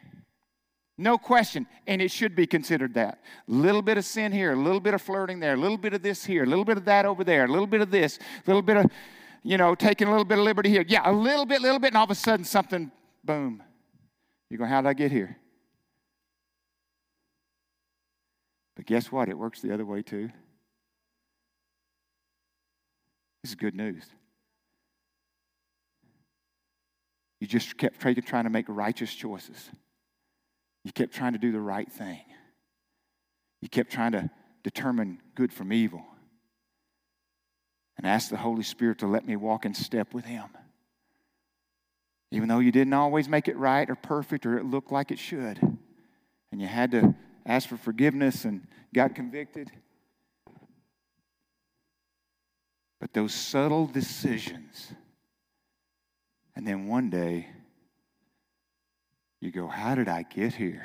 No 0.98 1.16
question. 1.16 1.66
And 1.86 2.02
it 2.02 2.10
should 2.10 2.36
be 2.36 2.46
considered 2.46 2.92
that. 2.94 3.20
A 3.48 3.50
little 3.50 3.80
bit 3.80 3.96
of 3.96 4.04
sin 4.04 4.32
here, 4.32 4.52
a 4.52 4.56
little 4.56 4.80
bit 4.80 4.92
of 4.92 5.00
flirting 5.00 5.40
there, 5.40 5.54
a 5.54 5.56
little 5.56 5.78
bit 5.78 5.94
of 5.94 6.02
this 6.02 6.22
here, 6.22 6.44
a 6.44 6.46
little 6.46 6.64
bit 6.64 6.76
of 6.76 6.84
that 6.84 7.06
over 7.06 7.24
there, 7.24 7.46
a 7.46 7.48
little 7.48 7.66
bit 7.66 7.80
of 7.80 7.90
this, 7.90 8.18
a 8.18 8.42
little 8.46 8.60
bit 8.60 8.76
of, 8.76 8.86
you 9.42 9.56
know, 9.56 9.74
taking 9.74 10.06
a 10.06 10.10
little 10.10 10.26
bit 10.26 10.38
of 10.38 10.44
liberty 10.44 10.68
here. 10.68 10.84
Yeah, 10.86 11.10
a 11.10 11.12
little 11.12 11.46
bit, 11.46 11.62
little 11.62 11.78
bit, 11.78 11.88
and 11.88 11.96
all 11.96 12.04
of 12.04 12.10
a 12.10 12.14
sudden 12.14 12.44
something, 12.44 12.92
boom. 13.24 13.62
You 14.50 14.58
go, 14.58 14.66
how 14.66 14.82
did 14.82 14.88
I 14.88 14.92
get 14.92 15.10
here? 15.10 15.38
But 18.76 18.84
guess 18.84 19.10
what? 19.10 19.30
It 19.30 19.38
works 19.38 19.62
the 19.62 19.72
other 19.72 19.86
way 19.86 20.02
too. 20.02 20.28
This 23.42 23.52
is 23.52 23.54
good 23.56 23.74
news. 23.74 24.04
You 27.40 27.46
just 27.46 27.78
kept 27.78 28.00
trying 28.00 28.44
to 28.44 28.50
make 28.50 28.66
righteous 28.68 29.12
choices. 29.12 29.70
You 30.84 30.92
kept 30.92 31.14
trying 31.14 31.32
to 31.32 31.38
do 31.38 31.52
the 31.52 31.60
right 31.60 31.90
thing. 31.90 32.20
You 33.62 33.68
kept 33.68 33.90
trying 33.90 34.12
to 34.12 34.30
determine 34.62 35.20
good 35.34 35.52
from 35.52 35.72
evil. 35.72 36.04
And 37.96 38.06
ask 38.06 38.30
the 38.30 38.36
Holy 38.36 38.62
Spirit 38.62 38.98
to 38.98 39.06
let 39.06 39.26
me 39.26 39.36
walk 39.36 39.64
in 39.66 39.74
step 39.74 40.14
with 40.14 40.24
Him. 40.24 40.48
Even 42.30 42.48
though 42.48 42.60
you 42.60 42.72
didn't 42.72 42.94
always 42.94 43.28
make 43.28 43.48
it 43.48 43.56
right 43.56 43.88
or 43.88 43.94
perfect 43.94 44.46
or 44.46 44.58
it 44.58 44.64
looked 44.64 44.92
like 44.92 45.10
it 45.10 45.18
should. 45.18 45.58
And 46.52 46.60
you 46.60 46.66
had 46.66 46.92
to 46.92 47.14
ask 47.44 47.68
for 47.68 47.76
forgiveness 47.76 48.44
and 48.44 48.66
got 48.94 49.14
convicted. 49.14 49.70
But 53.00 53.14
those 53.14 53.32
subtle 53.32 53.86
decisions, 53.86 54.92
and 56.54 56.66
then 56.66 56.86
one 56.86 57.08
day, 57.08 57.48
you 59.40 59.50
go, 59.50 59.66
How 59.66 59.94
did 59.94 60.08
I 60.08 60.22
get 60.22 60.54
here? 60.54 60.84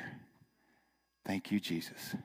Thank 1.25 1.51
you, 1.51 1.59
Jesus. 1.59 2.15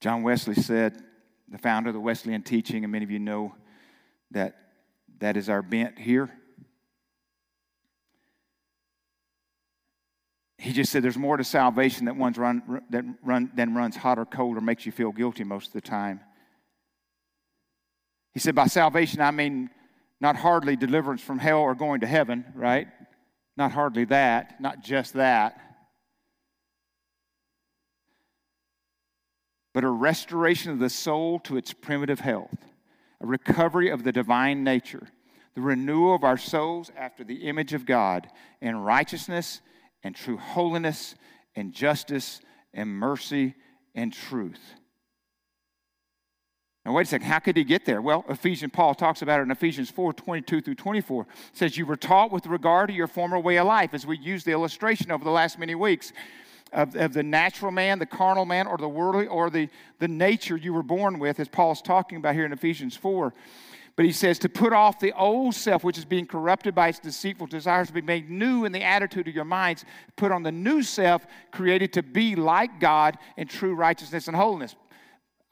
John 0.00 0.24
Wesley 0.24 0.56
said, 0.56 1.00
the 1.48 1.58
founder 1.58 1.90
of 1.90 1.94
the 1.94 2.00
Wesleyan 2.00 2.42
teaching, 2.42 2.82
and 2.82 2.90
many 2.90 3.04
of 3.04 3.10
you 3.10 3.20
know 3.20 3.54
that 4.32 4.56
that 5.20 5.36
is 5.36 5.48
our 5.48 5.62
bent 5.62 5.96
here. 5.96 6.28
He 10.62 10.72
just 10.72 10.92
said 10.92 11.02
there's 11.02 11.18
more 11.18 11.36
to 11.36 11.42
salvation 11.42 12.04
that, 12.04 12.14
one's 12.14 12.38
run, 12.38 12.82
run, 13.24 13.50
than 13.52 13.74
runs 13.74 13.96
hot 13.96 14.16
or 14.16 14.24
cold 14.24 14.56
or 14.56 14.60
makes 14.60 14.86
you 14.86 14.92
feel 14.92 15.10
guilty 15.10 15.42
most 15.42 15.66
of 15.66 15.72
the 15.72 15.80
time. 15.80 16.20
He 18.32 18.38
said, 18.38 18.54
by 18.54 18.68
salvation, 18.68 19.20
I 19.20 19.32
mean 19.32 19.70
not 20.20 20.36
hardly 20.36 20.76
deliverance 20.76 21.20
from 21.20 21.40
hell 21.40 21.58
or 21.58 21.74
going 21.74 22.02
to 22.02 22.06
heaven, 22.06 22.44
right? 22.54 22.86
Not 23.56 23.72
hardly 23.72 24.04
that, 24.04 24.60
not 24.60 24.84
just 24.84 25.14
that. 25.14 25.58
But 29.74 29.82
a 29.82 29.90
restoration 29.90 30.70
of 30.70 30.78
the 30.78 30.90
soul 30.90 31.40
to 31.40 31.56
its 31.56 31.72
primitive 31.72 32.20
health, 32.20 32.56
a 33.20 33.26
recovery 33.26 33.90
of 33.90 34.04
the 34.04 34.12
divine 34.12 34.62
nature, 34.62 35.08
the 35.56 35.60
renewal 35.60 36.14
of 36.14 36.22
our 36.22 36.38
souls 36.38 36.92
after 36.96 37.24
the 37.24 37.48
image 37.48 37.72
of 37.72 37.84
God 37.84 38.28
in 38.60 38.76
righteousness 38.76 39.60
and 40.02 40.14
true 40.14 40.36
holiness 40.36 41.14
and 41.54 41.72
justice 41.72 42.40
and 42.74 42.88
mercy 42.88 43.54
and 43.94 44.12
truth. 44.12 44.60
Now, 46.84 46.94
wait 46.94 47.02
a 47.02 47.10
second. 47.10 47.28
How 47.28 47.38
could 47.38 47.56
he 47.56 47.62
get 47.62 47.84
there? 47.84 48.02
Well, 48.02 48.24
Ephesians, 48.28 48.72
Paul 48.74 48.94
talks 48.94 49.22
about 49.22 49.38
it 49.38 49.44
in 49.44 49.52
Ephesians 49.52 49.88
4 49.88 50.12
22 50.12 50.60
through 50.62 50.74
24. 50.74 51.22
It 51.22 51.28
says, 51.52 51.76
You 51.76 51.86
were 51.86 51.96
taught 51.96 52.32
with 52.32 52.46
regard 52.46 52.88
to 52.88 52.94
your 52.94 53.06
former 53.06 53.38
way 53.38 53.58
of 53.58 53.66
life, 53.66 53.94
as 53.94 54.04
we 54.04 54.18
used 54.18 54.46
the 54.46 54.50
illustration 54.50 55.12
over 55.12 55.22
the 55.22 55.30
last 55.30 55.60
many 55.60 55.76
weeks 55.76 56.12
of, 56.72 56.96
of 56.96 57.12
the 57.12 57.22
natural 57.22 57.70
man, 57.70 58.00
the 58.00 58.06
carnal 58.06 58.44
man, 58.44 58.66
or 58.66 58.78
the 58.78 58.88
worldly, 58.88 59.28
or 59.28 59.48
the, 59.48 59.68
the 60.00 60.08
nature 60.08 60.56
you 60.56 60.72
were 60.72 60.82
born 60.82 61.20
with, 61.20 61.38
as 61.38 61.46
Paul's 61.46 61.82
talking 61.82 62.18
about 62.18 62.34
here 62.34 62.46
in 62.46 62.52
Ephesians 62.52 62.96
4. 62.96 63.32
But 63.94 64.06
he 64.06 64.12
says 64.12 64.38
to 64.40 64.48
put 64.48 64.72
off 64.72 64.98
the 64.98 65.12
old 65.12 65.54
self, 65.54 65.84
which 65.84 65.98
is 65.98 66.04
being 66.04 66.26
corrupted 66.26 66.74
by 66.74 66.88
its 66.88 66.98
deceitful 66.98 67.48
desires, 67.48 67.88
to 67.88 67.92
be 67.92 68.00
made 68.00 68.30
new 68.30 68.64
in 68.64 68.72
the 68.72 68.82
attitude 68.82 69.28
of 69.28 69.34
your 69.34 69.44
minds. 69.44 69.84
Put 70.16 70.32
on 70.32 70.42
the 70.42 70.52
new 70.52 70.82
self, 70.82 71.26
created 71.50 71.92
to 71.94 72.02
be 72.02 72.34
like 72.34 72.80
God 72.80 73.18
in 73.36 73.48
true 73.48 73.74
righteousness 73.74 74.28
and 74.28 74.36
holiness. 74.36 74.74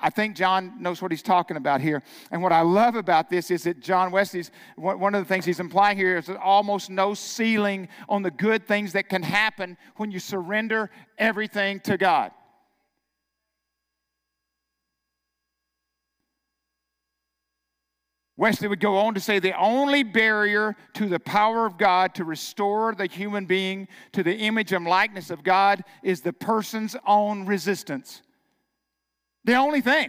I 0.03 0.09
think 0.09 0.35
John 0.35 0.81
knows 0.81 1.03
what 1.03 1.11
he's 1.11 1.22
talking 1.22 1.59
about 1.59 1.83
here. 1.83 2.03
And 2.31 2.42
what 2.42 2.53
I 2.53 2.62
love 2.62 2.94
about 2.94 3.29
this 3.29 3.50
is 3.50 3.64
that 3.64 3.81
John 3.81 4.11
Wesley's, 4.11 4.50
one 4.76 5.14
of 5.14 5.22
the 5.22 5.29
things 5.29 5.44
he's 5.44 5.61
implying 5.61 5.98
here 5.98 6.16
is 6.16 6.31
almost 6.42 6.88
no 6.88 7.12
ceiling 7.12 7.88
on 8.09 8.22
the 8.22 8.31
good 8.31 8.66
things 8.66 8.94
that 8.94 9.11
can 9.11 9.22
happen 9.22 9.76
when 9.96 10.11
you 10.11 10.18
surrender 10.18 10.90
everything 11.18 11.81
to 11.81 11.98
God. 11.98 12.33
Wesley 18.40 18.68
would 18.68 18.81
go 18.81 18.96
on 18.96 19.12
to 19.12 19.20
say 19.20 19.38
the 19.38 19.53
only 19.61 20.03
barrier 20.03 20.74
to 20.94 21.11
the 21.11 21.20
power 21.20 21.66
of 21.66 21.76
God 21.76 22.14
to 22.14 22.24
restore 22.24 22.94
the 22.94 23.05
human 23.05 23.44
being 23.44 23.87
to 24.12 24.22
the 24.22 24.35
image 24.35 24.72
and 24.72 24.87
likeness 24.87 25.29
of 25.29 25.44
God 25.44 25.85
is 26.03 26.22
the 26.22 26.33
person's 26.33 26.96
own 27.07 27.44
resistance. 27.44 28.22
The 29.44 29.57
only 29.57 29.83
thing. 29.83 30.09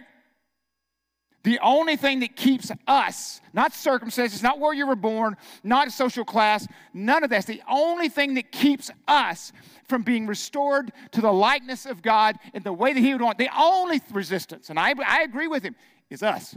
The 1.44 1.60
only 1.60 1.98
thing 1.98 2.22
that 2.22 2.38
keeps 2.38 2.72
us, 2.88 3.41
not 3.52 3.74
circumstances, 3.74 4.41
not 4.41 4.60
where 4.60 4.74
you 4.74 4.88
were 4.88 4.96
born, 4.96 5.36
not 5.62 5.89
a 5.89 5.91
social 5.91 6.24
class, 6.24 6.65
none 6.94 7.26
of 7.26 7.32
that. 7.32 7.48
The 7.48 7.62
only 7.70 8.08
thing 8.08 8.36
that 8.36 8.50
keeps 8.54 8.89
us 9.10 9.52
from 9.89 10.04
being 10.04 10.26
restored 10.26 10.94
to 11.12 11.20
the 11.20 11.34
likeness 11.34 11.86
of 11.86 12.02
God 12.02 12.38
in 12.54 12.63
the 12.63 12.72
way 12.72 12.94
that 12.94 13.00
He 13.02 13.12
would 13.12 13.22
want, 13.22 13.39
the 13.39 13.50
only 13.60 14.00
resistance, 14.10 14.70
and 14.70 14.80
I, 14.80 14.94
I 15.06 15.24
agree 15.24 15.50
with 15.50 15.63
him, 15.63 15.76
is 16.10 16.24
us. 16.24 16.56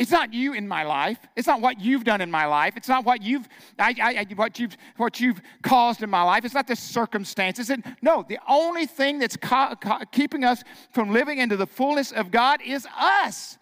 It's 0.00 0.10
not 0.10 0.32
you 0.32 0.54
in 0.54 0.66
my 0.66 0.82
life. 0.82 1.18
It's 1.36 1.46
not 1.46 1.60
what 1.60 1.78
you've 1.78 2.04
done 2.04 2.22
in 2.22 2.30
my 2.30 2.46
life. 2.46 2.72
It's 2.74 2.88
not 2.88 3.04
what 3.04 3.20
you've, 3.20 3.46
I, 3.78 3.94
I, 4.02 4.34
what 4.34 4.58
you've, 4.58 4.74
what 4.96 5.20
you've 5.20 5.42
caused 5.62 6.02
in 6.02 6.08
my 6.08 6.22
life. 6.22 6.46
It's 6.46 6.54
not 6.54 6.66
the 6.66 6.74
circumstances. 6.74 7.68
And 7.68 7.84
no, 8.00 8.24
the 8.26 8.38
only 8.48 8.86
thing 8.86 9.18
that's 9.18 9.36
co- 9.36 9.74
co- 9.78 9.98
keeping 10.10 10.42
us 10.42 10.64
from 10.94 11.12
living 11.12 11.36
into 11.36 11.54
the 11.58 11.66
fullness 11.66 12.12
of 12.12 12.30
God 12.30 12.62
is 12.64 12.86
us. 12.98 13.58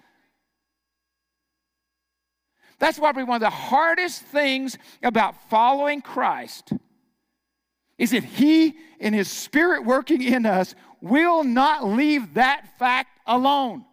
That's 2.79 3.01
probably 3.01 3.25
one 3.25 3.35
of 3.35 3.41
the 3.41 3.51
hardest 3.51 4.23
things 4.23 4.79
about 5.03 5.35
following 5.51 6.01
Christ 6.01 6.73
is 7.99 8.13
that 8.13 8.23
He, 8.23 8.77
and 9.01 9.13
His 9.13 9.29
Spirit 9.29 9.85
working 9.85 10.23
in 10.23 10.47
us, 10.47 10.77
will 11.01 11.43
not 11.43 11.85
leave 11.85 12.35
that 12.35 12.79
fact 12.79 13.19
alone. 13.27 13.85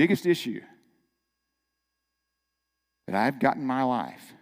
Biggest 0.00 0.24
issue 0.24 0.62
that 3.06 3.14
I've 3.14 3.38
got 3.38 3.56
in 3.56 3.66
my 3.66 3.82
life 3.82 4.32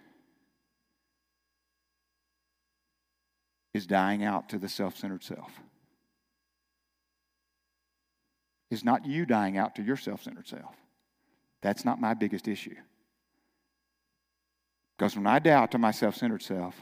is 3.75 3.85
dying 3.85 4.23
out 4.23 4.51
to 4.51 4.59
the 4.59 4.69
self 4.69 4.97
centered 4.97 5.25
self. 5.25 5.51
Is 8.71 8.85
not 8.85 9.05
you 9.05 9.27
dying 9.27 9.59
out 9.59 9.75
to 9.75 9.83
your 9.83 9.97
self 9.97 10.23
centered 10.23 10.47
self. 10.47 10.77
That's 11.61 11.85
not 11.85 12.01
my 12.01 12.15
biggest 12.15 12.47
issue. 12.47 12.77
Because 14.97 15.17
when 15.17 15.27
I 15.27 15.41
die 15.41 15.51
out 15.51 15.73
to 15.73 15.79
my 15.79 15.91
self 15.91 16.15
centered 16.15 16.43
self, 16.43 16.77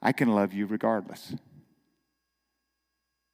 I 0.00 0.12
can 0.12 0.28
love 0.28 0.52
you 0.52 0.66
regardless. 0.66 1.34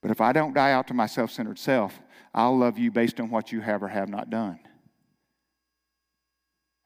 But 0.01 0.11
if 0.11 0.23
I 0.23 0.33
don't 0.33 0.55
die 0.55 0.73
out 0.73 0.87
to 0.87 0.95
my 0.95 1.05
self 1.05 1.31
centered 1.31 1.59
self, 1.59 2.01
I'll 2.35 2.59
love 2.59 2.79
you 2.79 2.91
based 2.91 3.21
on 3.21 3.31
what 3.31 3.53
you 3.53 3.61
have 3.61 3.83
or 3.83 3.89
have 3.89 4.09
not 4.09 4.29
done. 4.29 4.59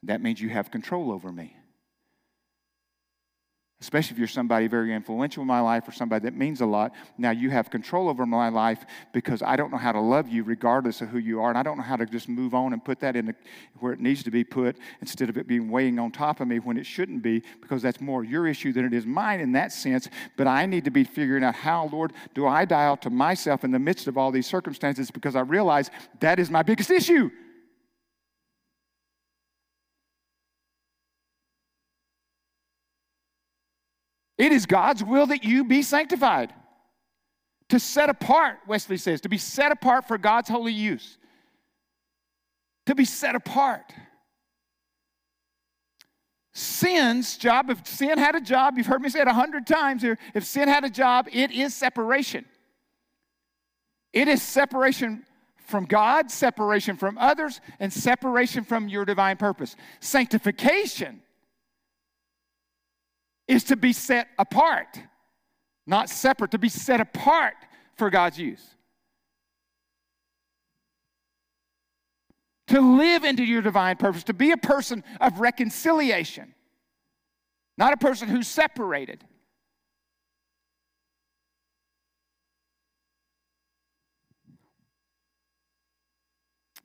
That 0.02 0.20
means 0.20 0.40
you 0.40 0.50
have 0.50 0.70
control 0.70 1.10
over 1.10 1.32
me 1.32 1.56
especially 3.80 4.14
if 4.14 4.18
you're 4.18 4.26
somebody 4.26 4.66
very 4.66 4.92
influential 4.92 5.40
in 5.42 5.46
my 5.46 5.60
life 5.60 5.86
or 5.86 5.92
somebody 5.92 6.24
that 6.24 6.34
means 6.34 6.60
a 6.60 6.66
lot. 6.66 6.92
Now 7.16 7.30
you 7.30 7.48
have 7.50 7.70
control 7.70 8.08
over 8.08 8.26
my 8.26 8.48
life 8.48 8.84
because 9.12 9.40
I 9.40 9.54
don't 9.54 9.70
know 9.70 9.78
how 9.78 9.92
to 9.92 10.00
love 10.00 10.28
you 10.28 10.42
regardless 10.42 11.00
of 11.00 11.08
who 11.08 11.18
you 11.18 11.40
are. 11.40 11.48
And 11.48 11.56
I 11.56 11.62
don't 11.62 11.76
know 11.76 11.84
how 11.84 11.94
to 11.94 12.04
just 12.04 12.28
move 12.28 12.54
on 12.54 12.72
and 12.72 12.84
put 12.84 12.98
that 13.00 13.14
in 13.14 13.26
the, 13.26 13.34
where 13.78 13.92
it 13.92 14.00
needs 14.00 14.24
to 14.24 14.32
be 14.32 14.42
put 14.42 14.78
instead 15.00 15.28
of 15.28 15.38
it 15.38 15.46
being 15.46 15.70
weighing 15.70 16.00
on 16.00 16.10
top 16.10 16.40
of 16.40 16.48
me 16.48 16.58
when 16.58 16.76
it 16.76 16.86
shouldn't 16.86 17.22
be 17.22 17.40
because 17.60 17.80
that's 17.80 18.00
more 18.00 18.24
your 18.24 18.48
issue 18.48 18.72
than 18.72 18.84
it 18.84 18.92
is 18.92 19.06
mine 19.06 19.38
in 19.38 19.52
that 19.52 19.70
sense. 19.70 20.08
But 20.36 20.48
I 20.48 20.66
need 20.66 20.84
to 20.84 20.90
be 20.90 21.04
figuring 21.04 21.44
out 21.44 21.54
how, 21.54 21.88
Lord, 21.92 22.14
do 22.34 22.48
I 22.48 22.64
dial 22.64 22.96
to 22.98 23.10
myself 23.10 23.62
in 23.62 23.70
the 23.70 23.78
midst 23.78 24.08
of 24.08 24.18
all 24.18 24.32
these 24.32 24.48
circumstances 24.48 25.12
because 25.12 25.36
I 25.36 25.40
realize 25.40 25.90
that 26.18 26.40
is 26.40 26.50
my 26.50 26.64
biggest 26.64 26.90
issue. 26.90 27.30
It 34.38 34.52
is 34.52 34.66
God's 34.66 35.02
will 35.02 35.26
that 35.26 35.44
you 35.44 35.64
be 35.64 35.82
sanctified. 35.82 36.54
To 37.70 37.78
set 37.78 38.08
apart, 38.08 38.60
Wesley 38.66 38.96
says, 38.96 39.20
to 39.22 39.28
be 39.28 39.36
set 39.36 39.72
apart 39.72 40.08
for 40.08 40.16
God's 40.16 40.48
holy 40.48 40.72
use. 40.72 41.18
To 42.86 42.94
be 42.94 43.04
set 43.04 43.34
apart. 43.34 43.92
Sin's 46.54 47.36
job, 47.36 47.68
if 47.68 47.86
sin 47.86 48.18
had 48.18 48.34
a 48.34 48.40
job, 48.40 48.78
you've 48.78 48.86
heard 48.86 49.02
me 49.02 49.10
say 49.10 49.20
it 49.20 49.28
a 49.28 49.32
hundred 49.32 49.66
times 49.66 50.02
here, 50.02 50.18
if 50.34 50.44
sin 50.44 50.68
had 50.68 50.84
a 50.84 50.90
job, 50.90 51.28
it 51.30 51.50
is 51.50 51.74
separation. 51.74 52.44
It 54.12 54.28
is 54.28 54.42
separation 54.42 55.24
from 55.66 55.84
God, 55.84 56.30
separation 56.30 56.96
from 56.96 57.18
others, 57.18 57.60
and 57.78 57.92
separation 57.92 58.64
from 58.64 58.88
your 58.88 59.04
divine 59.04 59.36
purpose. 59.36 59.76
Sanctification 60.00 61.20
is 63.48 63.64
to 63.64 63.76
be 63.76 63.92
set 63.92 64.28
apart, 64.38 65.00
not 65.86 66.10
separate, 66.10 66.52
to 66.52 66.58
be 66.58 66.68
set 66.68 67.00
apart 67.00 67.56
for 67.96 68.10
God's 68.10 68.38
use. 68.38 68.64
To 72.68 72.80
live 72.80 73.24
into 73.24 73.42
your 73.42 73.62
divine 73.62 73.96
purpose, 73.96 74.22
to 74.24 74.34
be 74.34 74.52
a 74.52 74.58
person 74.58 75.02
of 75.22 75.40
reconciliation, 75.40 76.54
not 77.78 77.94
a 77.94 77.96
person 77.96 78.28
who's 78.28 78.46
separated. 78.46 79.24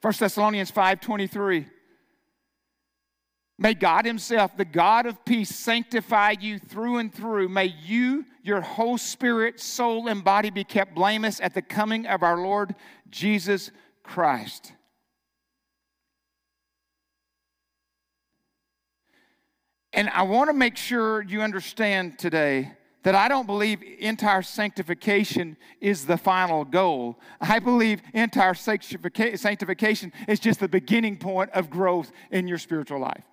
1 0.02 0.14
Thessalonians 0.20 0.72
5:23 0.72 1.70
May 3.64 3.74
God 3.74 4.06
himself, 4.06 4.58
the 4.58 4.66
God 4.66 5.06
of 5.06 5.24
peace, 5.24 5.56
sanctify 5.56 6.36
you 6.42 6.60
through 6.60 6.98
and 6.98 7.14
through. 7.14 7.48
May 7.48 7.74
you, 7.82 8.26
your 8.44 8.60
whole 8.60 8.98
spirit, 8.98 9.58
soul, 9.58 10.10
and 10.10 10.22
body 10.22 10.50
be 10.50 10.66
kept 10.66 10.94
blameless 10.94 11.40
at 11.40 11.54
the 11.54 11.62
coming 11.62 12.06
of 12.06 12.24
our 12.24 12.38
Lord 12.38 12.76
Jesus 13.10 13.72
Christ. 14.04 14.74
And 19.94 20.10
I 20.10 20.24
want 20.24 20.50
to 20.50 20.54
make 20.54 20.76
sure 20.76 21.22
you 21.22 21.42
understand 21.42 22.20
today 22.20 22.74
that 23.04 23.16
I 23.16 23.30
don't 23.30 23.48
believe 23.48 23.82
entire 24.00 24.42
sanctification 24.42 25.56
is 25.80 26.06
the 26.06 26.18
final 26.18 26.66
goal. 26.66 27.18
I 27.40 27.60
believe 27.60 28.02
entire 28.14 28.56
sanctification 28.56 30.12
is 30.28 30.40
just 30.42 30.60
the 30.60 30.68
beginning 30.68 31.16
point 31.16 31.52
of 31.52 31.70
growth 31.70 32.12
in 32.30 32.50
your 32.50 32.58
spiritual 32.58 33.00
life. 33.00 33.24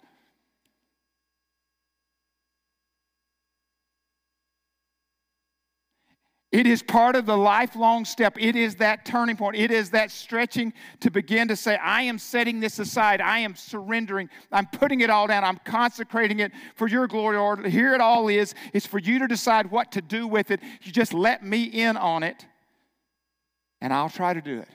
It 6.52 6.66
is 6.66 6.82
part 6.82 7.14
of 7.14 7.26
the 7.26 7.36
lifelong 7.36 8.04
step. 8.04 8.36
It 8.36 8.56
is 8.56 8.74
that 8.76 9.04
turning 9.04 9.36
point. 9.36 9.54
It 9.54 9.70
is 9.70 9.90
that 9.90 10.10
stretching 10.10 10.72
to 10.98 11.08
begin 11.08 11.46
to 11.46 11.54
say, 11.54 11.76
I 11.76 12.02
am 12.02 12.18
setting 12.18 12.58
this 12.58 12.80
aside. 12.80 13.20
I 13.20 13.38
am 13.38 13.54
surrendering. 13.54 14.28
I'm 14.50 14.66
putting 14.66 15.00
it 15.00 15.10
all 15.10 15.28
down. 15.28 15.44
I'm 15.44 15.60
consecrating 15.64 16.40
it 16.40 16.50
for 16.74 16.88
your 16.88 17.06
glory, 17.06 17.36
Lord. 17.36 17.64
Here 17.66 17.94
it 17.94 18.00
all 18.00 18.26
is. 18.26 18.54
It's 18.72 18.84
for 18.84 18.98
you 18.98 19.20
to 19.20 19.28
decide 19.28 19.70
what 19.70 19.92
to 19.92 20.02
do 20.02 20.26
with 20.26 20.50
it. 20.50 20.60
You 20.82 20.90
just 20.90 21.14
let 21.14 21.44
me 21.44 21.62
in 21.62 21.96
on 21.96 22.24
it, 22.24 22.44
and 23.80 23.92
I'll 23.92 24.10
try 24.10 24.34
to 24.34 24.40
do 24.40 24.58
it. 24.58 24.68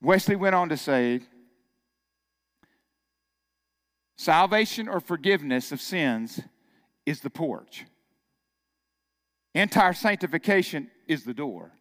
Wesley 0.00 0.36
went 0.36 0.54
on 0.54 0.68
to 0.68 0.76
say, 0.76 1.22
Salvation 4.20 4.86
or 4.86 5.00
forgiveness 5.00 5.72
of 5.72 5.80
sins 5.80 6.40
is 7.06 7.20
the 7.20 7.30
porch. 7.30 7.86
Entire 9.54 9.94
sanctification 9.94 10.90
is 11.08 11.24
the 11.24 11.32
door. 11.32 11.72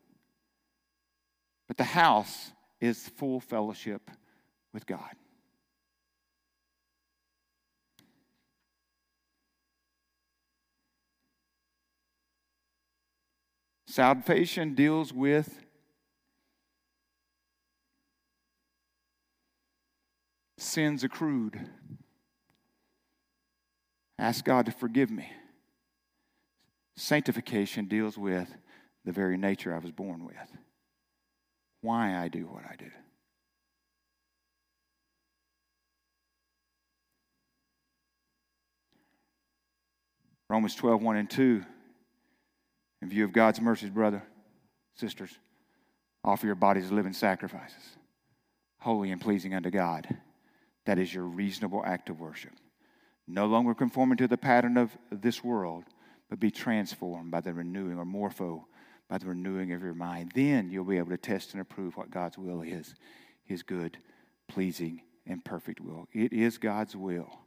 But 1.67 1.75
the 1.75 1.83
house 1.83 2.53
is 2.79 3.09
full 3.09 3.41
fellowship 3.41 4.09
with 4.73 4.85
God. 4.85 5.15
Salvation 13.85 14.75
deals 14.75 15.11
with 15.11 15.59
sins 20.57 21.03
accrued. 21.03 21.67
Ask 24.19 24.43
God 24.43 24.65
to 24.65 24.71
forgive 24.73 25.09
me. 25.09 25.31
Sanctification 26.97 27.85
deals 27.85 28.17
with 28.17 28.53
the 29.05 29.13
very 29.13 29.37
nature 29.37 29.73
I 29.73 29.79
was 29.79 29.91
born 29.91 30.25
with, 30.25 30.35
why 31.79 32.17
I 32.17 32.27
do 32.27 32.45
what 32.45 32.65
I 32.65 32.75
do. 32.77 32.91
Romans 40.49 40.75
12, 40.75 41.01
1 41.01 41.15
and 41.15 41.29
2. 41.29 41.63
In 43.01 43.09
view 43.09 43.23
of 43.23 43.31
God's 43.31 43.61
mercies, 43.61 43.89
brother, 43.89 44.21
sisters, 44.95 45.31
offer 46.25 46.45
your 46.45 46.55
bodies 46.55 46.91
living 46.91 47.13
sacrifices, 47.13 47.95
holy 48.79 49.11
and 49.11 49.21
pleasing 49.21 49.53
unto 49.53 49.69
God. 49.69 50.07
That 50.85 50.99
is 50.99 51.13
your 51.13 51.23
reasonable 51.23 51.83
act 51.85 52.09
of 52.09 52.19
worship. 52.19 52.51
No 53.29 53.45
longer 53.45 53.75
conforming 53.75 54.17
to 54.17 54.27
the 54.27 54.37
pattern 54.37 54.75
of 54.75 54.97
this 55.11 55.43
world, 55.43 55.83
but 56.29 56.39
be 56.39 56.49
transformed 56.49 57.29
by 57.29 57.41
the 57.41 57.53
renewing 57.53 57.97
or 57.97 58.05
morpho 58.05 58.67
by 59.07 59.19
the 59.19 59.27
renewing 59.27 59.71
of 59.71 59.83
your 59.83 59.93
mind. 59.93 60.31
Then 60.33 60.71
you'll 60.71 60.83
be 60.83 60.97
able 60.97 61.11
to 61.11 61.17
test 61.17 61.53
and 61.53 61.61
approve 61.61 61.95
what 61.95 62.09
God's 62.09 62.37
will 62.37 62.61
is 62.61 62.95
his 63.45 63.63
good, 63.63 63.97
pleasing, 64.47 65.01
and 65.25 65.45
perfect 65.45 65.79
will. 65.79 66.07
It 66.11 66.33
is 66.33 66.57
God's 66.57 66.95
will 66.95 67.39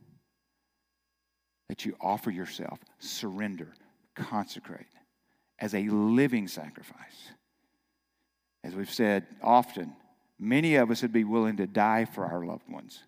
that 1.68 1.84
you 1.84 1.96
offer 2.00 2.30
yourself, 2.30 2.78
surrender, 2.98 3.74
consecrate 4.14 4.86
as 5.58 5.74
a 5.74 5.88
living 5.88 6.48
sacrifice. 6.48 7.30
As 8.64 8.74
we've 8.74 8.90
said 8.90 9.26
often, 9.42 9.94
many 10.38 10.76
of 10.76 10.90
us 10.90 11.02
would 11.02 11.12
be 11.12 11.24
willing 11.24 11.56
to 11.56 11.66
die 11.66 12.04
for 12.04 12.24
our 12.24 12.44
loved 12.44 12.68
ones 12.68 13.00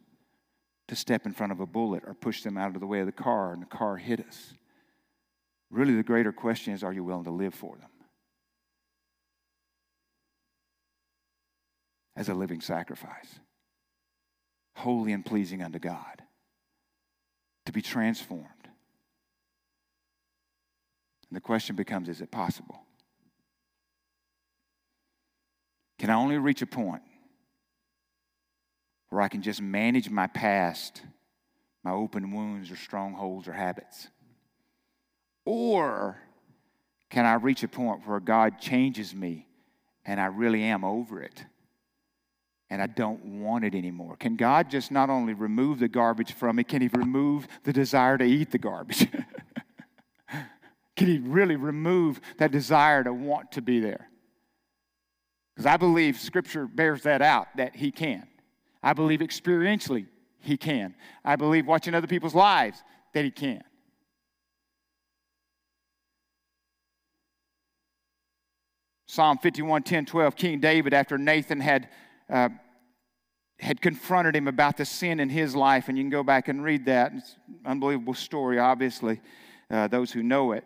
to 0.88 0.96
step 0.96 1.26
in 1.26 1.32
front 1.32 1.52
of 1.52 1.60
a 1.60 1.66
bullet 1.66 2.02
or 2.06 2.14
push 2.14 2.42
them 2.42 2.58
out 2.58 2.74
of 2.74 2.80
the 2.80 2.86
way 2.86 3.00
of 3.00 3.06
the 3.06 3.12
car 3.12 3.52
and 3.52 3.62
the 3.62 3.66
car 3.66 3.96
hit 3.96 4.20
us. 4.20 4.54
Really, 5.70 5.94
the 5.94 6.02
greater 6.02 6.32
question 6.32 6.74
is 6.74 6.84
are 6.84 6.92
you 6.92 7.02
willing 7.02 7.24
to 7.24 7.30
live 7.30 7.54
for 7.54 7.76
them? 7.76 7.90
As 12.16 12.28
a 12.28 12.34
living 12.34 12.60
sacrifice, 12.60 13.40
holy 14.76 15.12
and 15.12 15.24
pleasing 15.24 15.62
unto 15.62 15.78
God, 15.78 16.22
to 17.66 17.72
be 17.72 17.82
transformed. 17.82 18.44
And 21.28 21.36
the 21.36 21.40
question 21.40 21.74
becomes 21.74 22.08
is 22.08 22.20
it 22.20 22.30
possible? 22.30 22.80
Can 25.98 26.10
I 26.10 26.14
only 26.14 26.38
reach 26.38 26.60
a 26.62 26.66
point 26.66 27.02
where 29.14 29.22
I 29.22 29.28
can 29.28 29.42
just 29.42 29.62
manage 29.62 30.10
my 30.10 30.26
past, 30.26 31.00
my 31.84 31.92
open 31.92 32.32
wounds 32.32 32.72
or 32.72 32.76
strongholds 32.76 33.46
or 33.46 33.52
habits? 33.52 34.08
Or 35.44 36.18
can 37.10 37.24
I 37.24 37.34
reach 37.34 37.62
a 37.62 37.68
point 37.68 38.08
where 38.08 38.18
God 38.18 38.58
changes 38.58 39.14
me 39.14 39.46
and 40.04 40.20
I 40.20 40.26
really 40.26 40.64
am 40.64 40.84
over 40.84 41.22
it 41.22 41.44
and 42.68 42.82
I 42.82 42.88
don't 42.88 43.40
want 43.40 43.64
it 43.64 43.76
anymore? 43.76 44.16
Can 44.16 44.34
God 44.34 44.68
just 44.68 44.90
not 44.90 45.10
only 45.10 45.32
remove 45.32 45.78
the 45.78 45.86
garbage 45.86 46.32
from 46.32 46.56
me, 46.56 46.64
can 46.64 46.82
He 46.82 46.88
remove 46.88 47.46
the 47.62 47.72
desire 47.72 48.18
to 48.18 48.24
eat 48.24 48.50
the 48.50 48.58
garbage? 48.58 49.06
can 50.96 51.06
He 51.06 51.18
really 51.18 51.54
remove 51.54 52.20
that 52.38 52.50
desire 52.50 53.04
to 53.04 53.12
want 53.12 53.52
to 53.52 53.62
be 53.62 53.78
there? 53.78 54.08
Because 55.54 55.66
I 55.66 55.76
believe 55.76 56.18
Scripture 56.18 56.66
bears 56.66 57.04
that 57.04 57.22
out, 57.22 57.46
that 57.58 57.76
He 57.76 57.92
can. 57.92 58.26
I 58.84 58.92
believe 58.92 59.20
experientially 59.20 60.06
he 60.40 60.58
can. 60.58 60.94
I 61.24 61.36
believe 61.36 61.66
watching 61.66 61.94
other 61.94 62.06
people's 62.06 62.34
lives 62.34 62.82
that 63.14 63.24
he 63.24 63.30
can. 63.30 63.64
Psalm 69.06 69.38
51, 69.38 69.84
10, 69.84 70.04
12, 70.04 70.36
King 70.36 70.60
David, 70.60 70.92
after 70.92 71.16
Nathan 71.16 71.60
had, 71.60 71.88
uh, 72.28 72.50
had 73.58 73.80
confronted 73.80 74.36
him 74.36 74.48
about 74.48 74.76
the 74.76 74.84
sin 74.84 75.18
in 75.18 75.30
his 75.30 75.56
life, 75.56 75.88
and 75.88 75.96
you 75.96 76.04
can 76.04 76.10
go 76.10 76.22
back 76.22 76.48
and 76.48 76.62
read 76.62 76.84
that. 76.84 77.12
It's 77.14 77.36
an 77.48 77.60
unbelievable 77.64 78.14
story, 78.14 78.58
obviously, 78.58 79.22
uh, 79.70 79.88
those 79.88 80.12
who 80.12 80.22
know 80.22 80.52
it. 80.52 80.64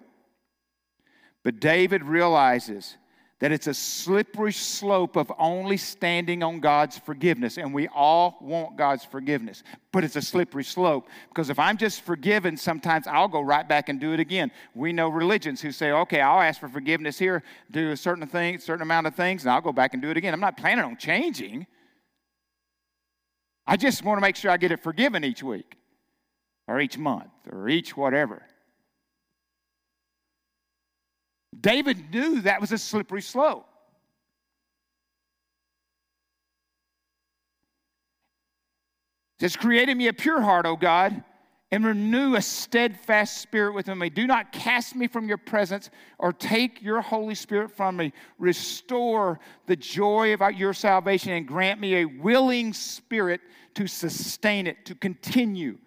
But 1.44 1.60
David 1.60 2.02
realizes 2.02 2.96
that 3.40 3.52
it's 3.52 3.68
a 3.68 3.74
slippery 3.74 4.52
slope 4.52 5.16
of 5.16 5.32
only 5.38 5.76
standing 5.76 6.42
on 6.42 6.58
God's 6.58 6.98
forgiveness. 6.98 7.56
And 7.56 7.72
we 7.72 7.86
all 7.88 8.36
want 8.40 8.76
God's 8.76 9.04
forgiveness, 9.04 9.62
but 9.92 10.02
it's 10.02 10.16
a 10.16 10.22
slippery 10.22 10.64
slope 10.64 11.08
because 11.28 11.48
if 11.48 11.58
I'm 11.58 11.76
just 11.76 12.02
forgiven, 12.02 12.56
sometimes 12.56 13.06
I'll 13.06 13.28
go 13.28 13.40
right 13.40 13.68
back 13.68 13.88
and 13.88 14.00
do 14.00 14.12
it 14.12 14.20
again. 14.20 14.50
We 14.74 14.92
know 14.92 15.08
religions 15.08 15.60
who 15.60 15.70
say, 15.70 15.92
okay, 15.92 16.20
I'll 16.20 16.40
ask 16.40 16.58
for 16.58 16.68
forgiveness 16.68 17.18
here, 17.18 17.44
do 17.70 17.92
a 17.92 17.96
certain 17.96 18.26
thing, 18.26 18.58
certain 18.58 18.82
amount 18.82 19.06
of 19.06 19.14
things, 19.14 19.44
and 19.44 19.52
I'll 19.52 19.60
go 19.60 19.72
back 19.72 19.92
and 19.92 20.02
do 20.02 20.10
it 20.10 20.16
again. 20.16 20.34
I'm 20.34 20.40
not 20.40 20.56
planning 20.56 20.84
on 20.84 20.96
changing. 20.96 21.66
I 23.66 23.76
just 23.76 24.02
want 24.02 24.18
to 24.18 24.22
make 24.22 24.34
sure 24.34 24.50
I 24.50 24.56
get 24.56 24.72
it 24.72 24.82
forgiven 24.82 25.24
each 25.24 25.42
week 25.42 25.76
or 26.66 26.80
each 26.80 26.98
month 26.98 27.30
or 27.50 27.68
each 27.68 27.96
whatever. 27.96 28.42
David 31.58 32.10
knew 32.10 32.40
that 32.42 32.60
was 32.60 32.72
a 32.72 32.78
slippery 32.78 33.22
slope. 33.22 33.66
Just 39.38 39.58
create 39.58 39.88
in 39.88 39.96
me 39.96 40.08
a 40.08 40.12
pure 40.12 40.40
heart, 40.40 40.66
O 40.66 40.76
God, 40.76 41.22
and 41.70 41.84
renew 41.84 42.34
a 42.34 42.42
steadfast 42.42 43.38
spirit 43.38 43.74
within 43.74 43.98
me. 43.98 44.10
Do 44.10 44.26
not 44.26 44.52
cast 44.52 44.96
me 44.96 45.06
from 45.06 45.28
your 45.28 45.36
presence 45.36 45.90
or 46.18 46.32
take 46.32 46.82
your 46.82 47.00
Holy 47.00 47.34
Spirit 47.34 47.70
from 47.70 47.96
me. 47.96 48.12
Restore 48.38 49.38
the 49.66 49.76
joy 49.76 50.34
of 50.34 50.40
your 50.56 50.72
salvation 50.72 51.32
and 51.32 51.46
grant 51.46 51.78
me 51.78 51.96
a 51.96 52.04
willing 52.04 52.72
spirit 52.72 53.40
to 53.74 53.86
sustain 53.86 54.66
it, 54.66 54.84
to 54.86 54.94
continue. 54.94 55.78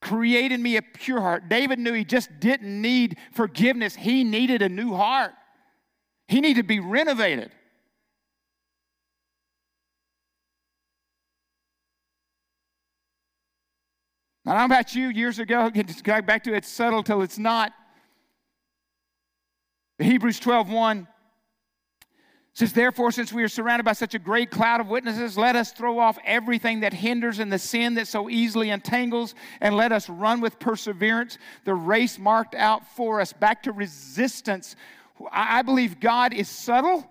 Create 0.00 0.52
in 0.52 0.62
me 0.62 0.76
a 0.76 0.82
pure 0.82 1.20
heart. 1.20 1.48
David 1.48 1.78
knew 1.78 1.92
he 1.92 2.04
just 2.04 2.40
didn't 2.40 2.80
need 2.80 3.18
forgiveness, 3.32 3.96
he 3.96 4.24
needed 4.24 4.62
a 4.62 4.68
new 4.68 4.94
heart. 4.94 5.32
He 6.28 6.40
needed 6.40 6.62
to 6.62 6.66
be 6.66 6.78
renovated. 6.78 7.50
I 14.46 14.52
don't 14.52 14.60
know 14.60 14.64
about 14.76 14.94
you, 14.94 15.08
years 15.08 15.38
ago, 15.38 15.70
going 16.02 16.24
back 16.24 16.44
to 16.44 16.54
it's 16.54 16.68
subtle 16.68 17.02
till 17.02 17.22
it's 17.22 17.38
not. 17.38 17.72
Hebrews 19.98 20.38
12 20.40 20.70
1 20.70 21.08
says, 22.58 22.72
Therefore, 22.72 23.12
since 23.12 23.32
we 23.32 23.44
are 23.44 23.48
surrounded 23.48 23.84
by 23.84 23.92
such 23.92 24.14
a 24.14 24.18
great 24.18 24.50
cloud 24.50 24.80
of 24.80 24.88
witnesses, 24.88 25.38
let 25.38 25.54
us 25.54 25.70
throw 25.70 26.00
off 26.00 26.18
everything 26.24 26.80
that 26.80 26.92
hinders 26.92 27.38
and 27.38 27.52
the 27.52 27.58
sin 27.58 27.94
that 27.94 28.08
so 28.08 28.28
easily 28.28 28.70
entangles, 28.70 29.36
and 29.60 29.76
let 29.76 29.92
us 29.92 30.08
run 30.08 30.40
with 30.40 30.58
perseverance 30.58 31.38
the 31.64 31.74
race 31.74 32.18
marked 32.18 32.56
out 32.56 32.84
for 32.96 33.20
us. 33.20 33.32
Back 33.32 33.62
to 33.62 33.72
resistance. 33.72 34.74
I 35.30 35.62
believe 35.62 36.00
God 36.00 36.34
is 36.34 36.48
subtle 36.48 37.08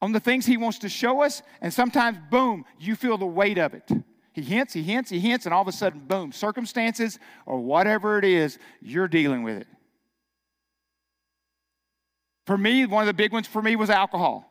on 0.00 0.12
the 0.12 0.20
things 0.20 0.46
He 0.46 0.56
wants 0.56 0.78
to 0.80 0.88
show 0.88 1.22
us, 1.22 1.42
and 1.60 1.74
sometimes, 1.74 2.18
boom, 2.30 2.64
you 2.78 2.94
feel 2.94 3.18
the 3.18 3.26
weight 3.26 3.58
of 3.58 3.74
it. 3.74 3.90
He 4.34 4.42
hints, 4.42 4.72
he 4.72 4.84
hints, 4.84 5.10
he 5.10 5.18
hints, 5.18 5.46
and 5.46 5.54
all 5.54 5.62
of 5.62 5.68
a 5.68 5.72
sudden, 5.72 6.06
boom, 6.06 6.30
circumstances 6.30 7.18
or 7.44 7.58
whatever 7.58 8.18
it 8.18 8.24
is, 8.24 8.58
you're 8.80 9.08
dealing 9.08 9.42
with 9.42 9.58
it. 9.58 9.68
For 12.46 12.58
me, 12.58 12.86
one 12.86 13.02
of 13.02 13.06
the 13.06 13.14
big 13.14 13.32
ones 13.32 13.46
for 13.46 13.62
me 13.62 13.76
was 13.76 13.90
alcohol. 13.90 14.50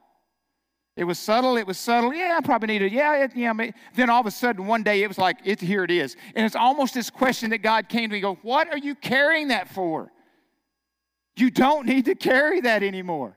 It 0.96 1.06
was 1.06 1.18
subtle. 1.18 1.58
It 1.58 1.66
was 1.66 1.78
subtle. 1.78 2.14
Yeah, 2.14 2.38
I 2.38 2.46
probably 2.46 2.68
need 2.68 2.82
it. 2.84 2.92
Yeah, 2.92 3.24
it, 3.24 3.36
yeah. 3.36 3.54
Then 3.96 4.10
all 4.10 4.22
of 4.22 4.28
a 4.28 4.32
sudden, 4.32 4.66
one 4.68 4.84
day, 4.84 5.04
it 5.04 5.08
was 5.08 5.18
like, 5.18 5.38
it, 5.44 5.60
here 5.60 5.84
it 5.84 5.92
is. 5.92 6.16
And 6.36 6.46
it's 6.46 6.56
almost 6.56 6.94
this 6.94 7.10
question 7.10 7.50
that 7.50 7.60
God 7.60 7.90
came 7.90 8.10
to 8.10 8.16
me. 8.16 8.20
Go, 8.20 8.38
what 8.42 8.70
are 8.70 8.78
you 8.78 8.94
carrying 8.94 9.48
that 9.48 9.70
for? 9.70 10.12
You 11.36 11.50
don't 11.50 11.88
need 11.88 12.06
to 12.06 12.16
carry 12.16 12.62
that 12.62 12.84
anymore. 12.84 13.36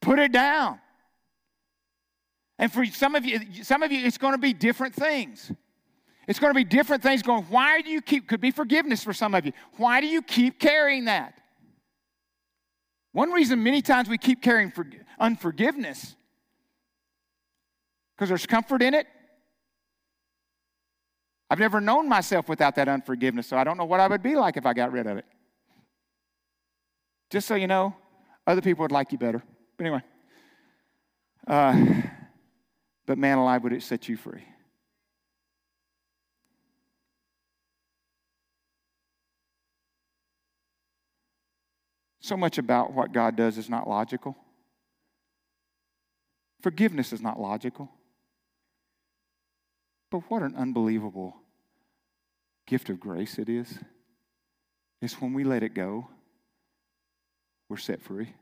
Put 0.00 0.18
it 0.18 0.32
down. 0.32 0.80
And 2.58 2.72
for 2.72 2.86
some 2.86 3.14
of 3.14 3.24
you, 3.24 3.40
some 3.62 3.82
of 3.82 3.92
you, 3.92 4.06
it's 4.06 4.16
going 4.16 4.32
to 4.32 4.38
be 4.38 4.52
different 4.52 4.94
things. 4.94 5.52
It's 6.26 6.38
going 6.38 6.50
to 6.50 6.54
be 6.54 6.64
different 6.64 7.02
things 7.02 7.20
going, 7.22 7.42
why 7.44 7.82
do 7.82 7.90
you 7.90 8.00
keep, 8.00 8.28
could 8.28 8.40
be 8.40 8.50
forgiveness 8.50 9.04
for 9.04 9.12
some 9.12 9.34
of 9.34 9.44
you. 9.44 9.52
Why 9.76 10.00
do 10.00 10.06
you 10.06 10.22
keep 10.22 10.58
carrying 10.58 11.04
that? 11.06 11.38
One 13.14 13.30
reason 13.30 13.62
many 13.62 13.80
times 13.80 14.08
we 14.08 14.18
keep 14.18 14.42
carrying 14.42 14.72
for, 14.72 14.84
unforgiveness, 15.20 16.16
because 18.14 18.28
there's 18.28 18.44
comfort 18.44 18.82
in 18.82 18.92
it. 18.92 19.06
I've 21.48 21.60
never 21.60 21.80
known 21.80 22.08
myself 22.08 22.48
without 22.48 22.74
that 22.74 22.88
unforgiveness, 22.88 23.46
so 23.46 23.56
I 23.56 23.62
don't 23.62 23.76
know 23.76 23.84
what 23.84 24.00
I 24.00 24.08
would 24.08 24.22
be 24.22 24.34
like 24.34 24.56
if 24.56 24.66
I 24.66 24.72
got 24.72 24.90
rid 24.90 25.06
of 25.06 25.16
it. 25.16 25.26
Just 27.30 27.46
so 27.46 27.54
you 27.54 27.68
know, 27.68 27.94
other 28.48 28.60
people 28.60 28.82
would 28.82 28.90
like 28.90 29.12
you 29.12 29.18
better. 29.18 29.44
But 29.76 29.86
anyway, 29.86 30.02
uh, 31.46 32.02
but 33.06 33.16
man 33.16 33.38
alive, 33.38 33.62
would 33.62 33.72
it 33.72 33.84
set 33.84 34.08
you 34.08 34.16
free? 34.16 34.42
So 42.24 42.38
much 42.38 42.56
about 42.56 42.94
what 42.94 43.12
God 43.12 43.36
does 43.36 43.58
is 43.58 43.68
not 43.68 43.86
logical. 43.86 44.34
Forgiveness 46.62 47.12
is 47.12 47.20
not 47.20 47.38
logical. 47.38 47.90
But 50.10 50.20
what 50.30 50.40
an 50.40 50.54
unbelievable 50.56 51.36
gift 52.66 52.88
of 52.88 52.98
grace 52.98 53.38
it 53.38 53.50
is. 53.50 53.78
It's 55.02 55.20
when 55.20 55.34
we 55.34 55.44
let 55.44 55.62
it 55.62 55.74
go, 55.74 56.08
we're 57.68 57.76
set 57.76 58.00
free. 58.00 58.32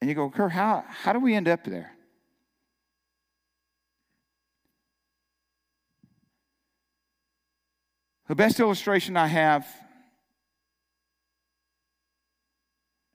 And 0.00 0.08
you 0.08 0.14
go, 0.14 0.30
Kurt, 0.30 0.52
how, 0.52 0.84
how 0.86 1.12
do 1.12 1.18
we 1.18 1.34
end 1.34 1.48
up 1.48 1.64
there? 1.64 1.90
The 8.32 8.36
best 8.36 8.60
illustration 8.60 9.14
I 9.18 9.26
have 9.26 9.68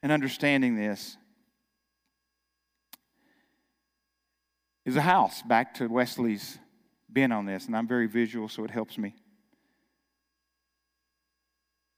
in 0.03 0.11
understanding 0.11 0.75
this 0.75 1.17
is 4.85 4.95
a 4.95 5.01
house. 5.01 5.41
Back 5.41 5.73
to 5.73 5.87
Wesley's 5.87 6.59
been 7.11 7.31
on 7.31 7.47
this, 7.47 7.65
and 7.65 7.75
I'm 7.75 7.87
very 7.87 8.05
visual, 8.05 8.47
so 8.47 8.63
it 8.63 8.69
helps 8.69 8.99
me. 8.99 9.15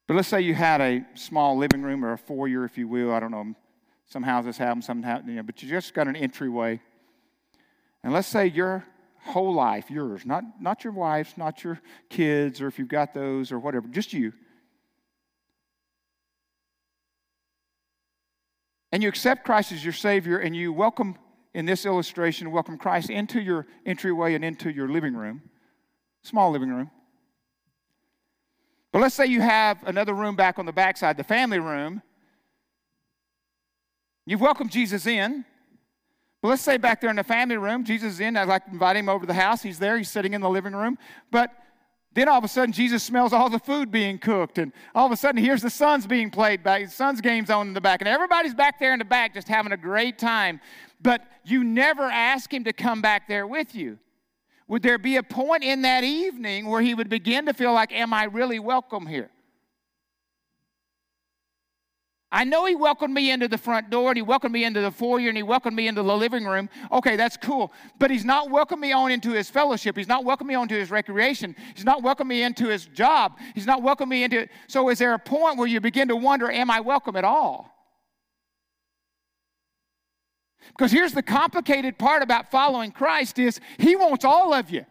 But 0.08 0.14
let's 0.14 0.30
say 0.30 0.40
you 0.40 0.56
had 0.56 0.80
a 0.80 1.06
small 1.16 1.58
living 1.58 1.82
room 1.82 2.06
or 2.06 2.14
a 2.14 2.18
foyer, 2.18 2.64
if 2.64 2.78
you 2.78 2.88
will. 2.88 3.12
I 3.12 3.20
don't 3.20 3.32
know. 3.32 3.54
Some 4.06 4.24
houses 4.24 4.58
have 4.60 4.70
them, 4.70 4.82
some 4.82 5.04
have, 5.04 5.28
you 5.28 5.36
know, 5.36 5.44
but 5.44 5.62
you 5.62 5.68
just 5.68 5.94
got 5.94 6.08
an 6.08 6.16
entryway. 6.16 6.80
And 8.02 8.14
let's 8.14 8.30
say 8.30 8.48
you're 8.48 8.86
whole 9.24 9.54
life, 9.54 9.90
yours, 9.90 10.26
not, 10.26 10.44
not 10.60 10.84
your 10.84 10.94
wife's, 10.94 11.38
not 11.38 11.64
your 11.64 11.80
kids, 12.10 12.62
or 12.62 12.68
if 12.68 12.80
you've 12.80 12.88
got 12.88 13.14
those, 13.14 13.52
or 13.52 13.60
whatever, 13.60 13.88
just 13.88 14.14
you. 14.14 14.34
And 18.92 19.04
you 19.04 19.10
accept 19.10 19.46
Christ 19.46 19.72
as 19.72 19.84
your 19.84 19.94
Savior, 19.94 20.40
and 20.40 20.56
you 20.56 20.74
welcome, 20.74 21.16
in 21.54 21.66
this 21.66 21.86
illustration, 21.86 22.52
welcome 22.52 22.78
Christ 22.78 23.10
into 23.10 23.40
your 23.40 23.68
entryway 23.86 24.34
and 24.34 24.44
into 24.44 24.72
your 24.72 24.88
living 24.88 25.16
room, 25.16 25.44
small 26.24 26.52
living 26.52 26.70
room. 26.70 26.90
But 28.92 29.02
let's 29.02 29.14
say 29.14 29.28
you 29.28 29.42
have 29.42 29.84
another 29.86 30.14
room 30.14 30.36
back 30.36 30.58
on 30.58 30.66
the 30.66 30.72
backside, 30.72 31.18
the 31.18 31.24
family 31.24 31.60
room. 31.60 32.02
You've 34.26 34.42
welcomed 34.42 34.72
Jesus 34.72 35.06
in, 35.06 35.46
but 36.42 36.50
let's 36.50 36.62
say 36.62 36.78
back 36.78 37.02
there 37.02 37.10
in 37.10 37.18
the 37.18 37.24
family 37.24 37.58
room, 37.58 37.84
Jesus 37.84 38.14
is 38.14 38.20
in. 38.20 38.38
I'd 38.38 38.48
like 38.48 38.66
to 38.66 38.72
invite 38.72 38.96
him 38.96 39.10
over 39.10 39.22
to 39.22 39.28
the 39.28 39.34
house. 39.34 39.62
He's 39.62 39.80
there. 39.80 39.98
He's 39.98 40.10
sitting 40.10 40.34
in 40.34 40.42
the 40.42 40.50
living 40.50 40.74
room. 40.74 40.98
But 41.32 41.52
then 42.14 42.30
all 42.30 42.38
of 42.38 42.44
a 42.44 42.48
sudden, 42.48 42.72
Jesus 42.72 43.04
smells 43.04 43.34
all 43.34 43.50
the 43.50 43.60
food 43.60 43.92
being 43.92 44.18
cooked. 44.18 44.58
And 44.58 44.72
all 44.96 45.06
of 45.06 45.12
a 45.12 45.18
sudden, 45.18 45.44
here's 45.44 45.62
the 45.62 45.70
Suns 45.70 46.08
being 46.08 46.32
played 46.32 46.64
back. 46.64 46.86
The 46.86 46.92
Suns 46.92 47.20
game's 47.20 47.50
on 47.50 47.68
in 47.68 47.74
the 47.74 47.82
back. 47.82 48.02
And 48.02 48.08
everybody's 48.08 48.54
back 48.54 48.80
there 48.80 48.94
in 48.94 49.00
the 49.00 49.06
back 49.06 49.34
just 49.34 49.48
having 49.48 49.74
a 49.74 49.78
great 49.78 50.18
time. 50.18 50.62
But 51.02 51.22
you 51.44 51.64
never 51.64 52.04
ask 52.04 52.54
him 52.54 52.64
to 52.64 52.74
come 52.74 53.02
back 53.02 53.28
there 53.28 53.46
with 53.46 53.76
you. 53.76 54.00
Would 54.70 54.82
there 54.82 54.98
be 54.98 55.18
a 55.18 55.24
point 55.24 55.64
in 55.64 55.82
that 55.82 56.04
evening 56.04 56.68
where 56.68 56.82
he 56.82 56.94
would 56.94 57.10
begin 57.10 57.48
to 57.48 57.54
feel 57.54 57.74
like, 57.74 57.92
Am 57.92 58.14
I 58.14 58.26
really 58.26 58.60
welcome 58.60 59.08
here? 59.08 59.30
I 62.32 62.44
know 62.44 62.66
he 62.66 62.76
welcomed 62.76 63.14
me 63.14 63.32
into 63.32 63.48
the 63.48 63.58
front 63.58 63.90
door 63.90 64.10
and 64.10 64.18
he 64.18 64.22
welcomed 64.22 64.54
me 64.54 64.64
into 64.64 64.82
the 64.82 64.92
foyer 64.92 65.30
and 65.30 65.38
he 65.38 65.42
welcomed 65.42 65.76
me 65.76 65.88
into 65.88 66.04
the 66.04 66.16
living 66.16 66.46
room. 66.46 66.70
Okay, 66.92 67.16
that's 67.16 67.36
cool. 67.36 67.74
But 67.98 68.12
he's 68.12 68.24
not 68.24 68.52
welcomed 68.52 68.82
me 68.82 68.92
on 68.92 69.12
into 69.12 69.32
his 69.32 69.50
fellowship. 69.50 69.98
He's 69.98 70.08
not 70.08 70.24
welcomed 70.24 70.48
me 70.48 70.54
onto 70.54 70.76
his 70.76 70.92
recreation. 70.92 71.56
He's 71.74 71.86
not 71.86 72.04
welcomed 72.04 72.30
me 72.30 72.44
into 72.44 72.68
his 72.68 72.86
job. 72.86 73.40
He's 73.56 73.66
not 73.66 73.82
welcomed 73.82 74.12
me 74.12 74.24
into 74.24 74.48
So 74.68 74.90
is 74.90 75.00
there 75.00 75.16
a 75.16 75.20
point 75.20 75.58
where 75.58 75.68
you 75.68 75.82
begin 75.82 76.08
to 76.10 76.16
wonder, 76.16 76.52
am 76.52 76.70
I 76.70 76.82
welcome 76.82 77.16
at 77.16 77.24
all? 77.24 77.76
Because 80.68 80.92
here's 80.92 81.14
the 81.14 81.24
complicated 81.24 81.98
part 81.98 82.22
about 82.22 82.52
following 82.52 82.92
Christ 82.92 83.40
is 83.40 83.60
he 83.80 83.96
wants 83.96 84.24
all 84.24 84.54
of 84.54 84.70
you. 84.70 84.86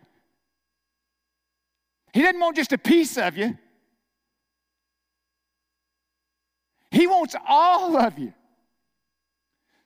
He 2.13 2.23
doesn't 2.23 2.41
want 2.41 2.57
just 2.57 2.73
a 2.73 2.79
piece 2.79 3.17
of 3.17 3.37
you. 3.37 3.57
He 6.99 7.07
wants 7.07 7.37
all 7.47 7.97
of 7.97 8.19
you. 8.19 8.35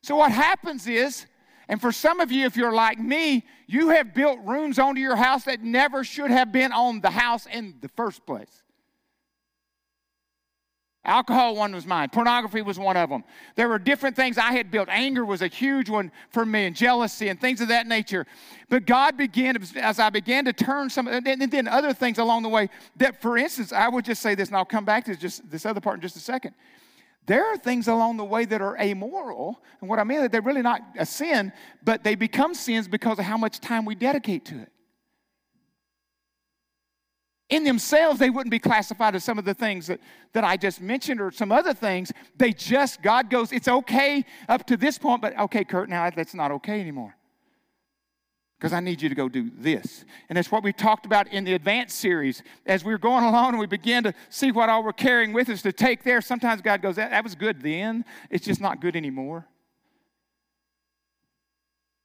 So, 0.02 0.16
what 0.16 0.32
happens 0.32 0.86
is, 0.86 1.26
and 1.68 1.78
for 1.78 1.92
some 1.92 2.20
of 2.20 2.32
you, 2.32 2.46
if 2.46 2.56
you're 2.56 2.72
like 2.72 2.98
me, 2.98 3.44
you 3.66 3.90
have 3.90 4.14
built 4.14 4.38
rooms 4.46 4.78
onto 4.78 4.98
your 4.98 5.16
house 5.16 5.44
that 5.44 5.62
never 5.62 6.04
should 6.04 6.30
have 6.30 6.52
been 6.52 6.72
on 6.72 7.02
the 7.02 7.10
house 7.10 7.44
in 7.44 7.74
the 7.82 7.88
first 7.88 8.24
place. 8.24 8.62
Alcohol, 11.04 11.54
one 11.54 11.74
was 11.74 11.84
mine. 11.84 12.08
Pornography 12.08 12.62
was 12.62 12.78
one 12.78 12.96
of 12.96 13.10
them. 13.10 13.24
There 13.56 13.68
were 13.68 13.78
different 13.78 14.16
things 14.16 14.38
I 14.38 14.52
had 14.52 14.70
built. 14.70 14.88
Anger 14.88 15.26
was 15.26 15.42
a 15.42 15.48
huge 15.48 15.90
one 15.90 16.12
for 16.30 16.46
me, 16.46 16.64
and 16.64 16.74
jealousy 16.74 17.28
and 17.28 17.38
things 17.38 17.60
of 17.60 17.68
that 17.68 17.86
nature. 17.86 18.24
But 18.70 18.86
God 18.86 19.18
began, 19.18 19.62
as 19.76 19.98
I 19.98 20.08
began 20.08 20.46
to 20.46 20.54
turn 20.54 20.88
some, 20.88 21.08
and 21.08 21.26
then 21.26 21.68
other 21.68 21.92
things 21.92 22.16
along 22.16 22.44
the 22.44 22.48
way, 22.48 22.70
that 22.96 23.20
for 23.20 23.36
instance, 23.36 23.70
I 23.70 23.88
would 23.90 24.06
just 24.06 24.22
say 24.22 24.34
this, 24.34 24.48
and 24.48 24.56
I'll 24.56 24.64
come 24.64 24.86
back 24.86 25.04
to 25.04 25.14
just 25.14 25.50
this 25.50 25.66
other 25.66 25.80
part 25.80 25.96
in 25.96 26.00
just 26.00 26.16
a 26.16 26.20
second. 26.20 26.54
There 27.26 27.46
are 27.46 27.56
things 27.56 27.88
along 27.88 28.16
the 28.16 28.24
way 28.24 28.44
that 28.44 28.60
are 28.60 28.76
amoral, 28.78 29.62
and 29.80 29.88
what 29.88 29.98
I 29.98 30.04
mean 30.04 30.20
is 30.20 30.30
they're 30.30 30.40
really 30.42 30.62
not 30.62 30.80
a 30.98 31.06
sin, 31.06 31.52
but 31.84 32.02
they 32.02 32.14
become 32.14 32.54
sins 32.54 32.88
because 32.88 33.18
of 33.18 33.24
how 33.24 33.36
much 33.36 33.60
time 33.60 33.84
we 33.84 33.94
dedicate 33.94 34.44
to 34.46 34.60
it 34.60 34.72
in 37.52 37.64
themselves, 37.64 38.18
they 38.18 38.30
wouldn't 38.30 38.50
be 38.50 38.58
classified 38.58 39.14
as 39.14 39.24
some 39.24 39.38
of 39.38 39.44
the 39.44 39.52
things 39.52 39.86
that, 39.88 40.00
that 40.32 40.42
I 40.42 40.56
just 40.56 40.80
mentioned 40.80 41.20
or 41.20 41.30
some 41.30 41.52
other 41.52 41.74
things. 41.74 42.10
They 42.34 42.50
just, 42.50 43.02
God 43.02 43.28
goes, 43.28 43.52
it's 43.52 43.68
okay 43.68 44.24
up 44.48 44.66
to 44.68 44.76
this 44.78 44.96
point, 44.96 45.20
but 45.20 45.38
okay, 45.38 45.62
Kurt, 45.62 45.90
now 45.90 46.08
that's 46.08 46.32
not 46.32 46.50
okay 46.50 46.80
anymore. 46.80 47.14
Because 48.62 48.72
I 48.72 48.78
need 48.78 49.02
you 49.02 49.08
to 49.08 49.14
go 49.16 49.28
do 49.28 49.50
this. 49.58 50.04
And 50.28 50.36
that's 50.36 50.52
what 50.52 50.62
we 50.62 50.72
talked 50.72 51.04
about 51.04 51.26
in 51.26 51.42
the 51.42 51.54
advanced 51.54 51.98
series. 51.98 52.44
As 52.64 52.84
we 52.84 52.92
were 52.92 52.98
going 52.98 53.24
along 53.24 53.48
and 53.48 53.58
we 53.58 53.66
began 53.66 54.04
to 54.04 54.14
see 54.28 54.52
what 54.52 54.68
all 54.68 54.84
we're 54.84 54.92
carrying 54.92 55.32
with 55.32 55.48
us 55.48 55.62
to 55.62 55.72
take 55.72 56.04
there, 56.04 56.20
sometimes 56.20 56.62
God 56.62 56.80
goes, 56.80 56.94
that, 56.94 57.10
that 57.10 57.24
was 57.24 57.34
good 57.34 57.60
then. 57.60 58.04
It's 58.30 58.46
just 58.46 58.60
not 58.60 58.80
good 58.80 58.94
anymore. 58.94 59.48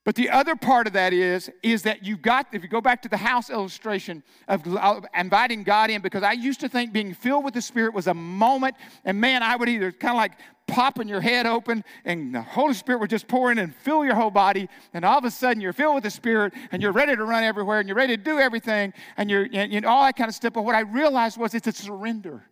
But 0.08 0.16
the 0.16 0.30
other 0.30 0.56
part 0.56 0.88
of 0.88 0.94
that 0.94 1.12
is, 1.12 1.52
is 1.62 1.82
that 1.82 2.06
you've 2.06 2.22
got, 2.22 2.48
if 2.54 2.64
you 2.64 2.70
go 2.70 2.80
back 2.80 3.02
to 3.02 3.10
the 3.10 3.18
house 3.18 3.50
illustration 3.50 4.24
of 4.48 4.66
inviting 5.14 5.64
God 5.64 5.90
in, 5.90 6.02
because 6.02 6.24
I 6.24 6.32
used 6.32 6.62
to 6.62 6.70
think 6.70 6.94
being 6.94 7.14
filled 7.14 7.44
with 7.44 7.54
the 7.54 7.62
Spirit 7.62 7.94
was 7.94 8.08
a 8.08 8.14
moment, 8.14 8.76
and 9.04 9.20
man, 9.20 9.44
I 9.44 9.58
would 9.58 9.68
either 9.68 9.92
kind 9.92 10.12
of 10.14 10.16
like 10.16 10.32
popping 10.66 11.10
your 11.10 11.20
head 11.20 11.46
open 11.46 11.84
and 12.06 12.34
the 12.34 12.42
Holy 12.42 12.74
Spirit 12.74 13.00
would 13.02 13.10
just 13.10 13.28
pour 13.28 13.52
in 13.52 13.58
and 13.58 13.76
fill 13.76 14.06
your 14.06 14.16
whole 14.16 14.32
body, 14.32 14.70
and 14.94 15.04
all 15.04 15.18
of 15.18 15.26
a 15.26 15.32
sudden 15.32 15.60
you're 15.60 15.74
filled 15.74 15.96
with 15.96 16.06
the 16.06 16.10
Spirit 16.10 16.54
and 16.72 16.82
you're 16.82 16.94
ready 16.94 17.14
to 17.14 17.26
run 17.26 17.44
everywhere 17.44 17.82
and 17.82 17.90
you're 17.90 17.98
ready 17.98 18.16
to 18.16 18.24
do 18.24 18.40
everything 18.40 18.94
and 19.18 19.30
you're 19.30 19.44
and, 19.52 19.74
and 19.74 19.86
all 19.86 20.06
that 20.06 20.16
kind 20.16 20.30
of 20.30 20.36
stuff. 20.36 20.54
But 20.54 20.64
what 20.64 20.74
I 20.74 20.84
realized 20.84 21.38
was 21.38 21.54
it's 21.54 21.68
a 21.68 21.74
surrender. 21.74 22.46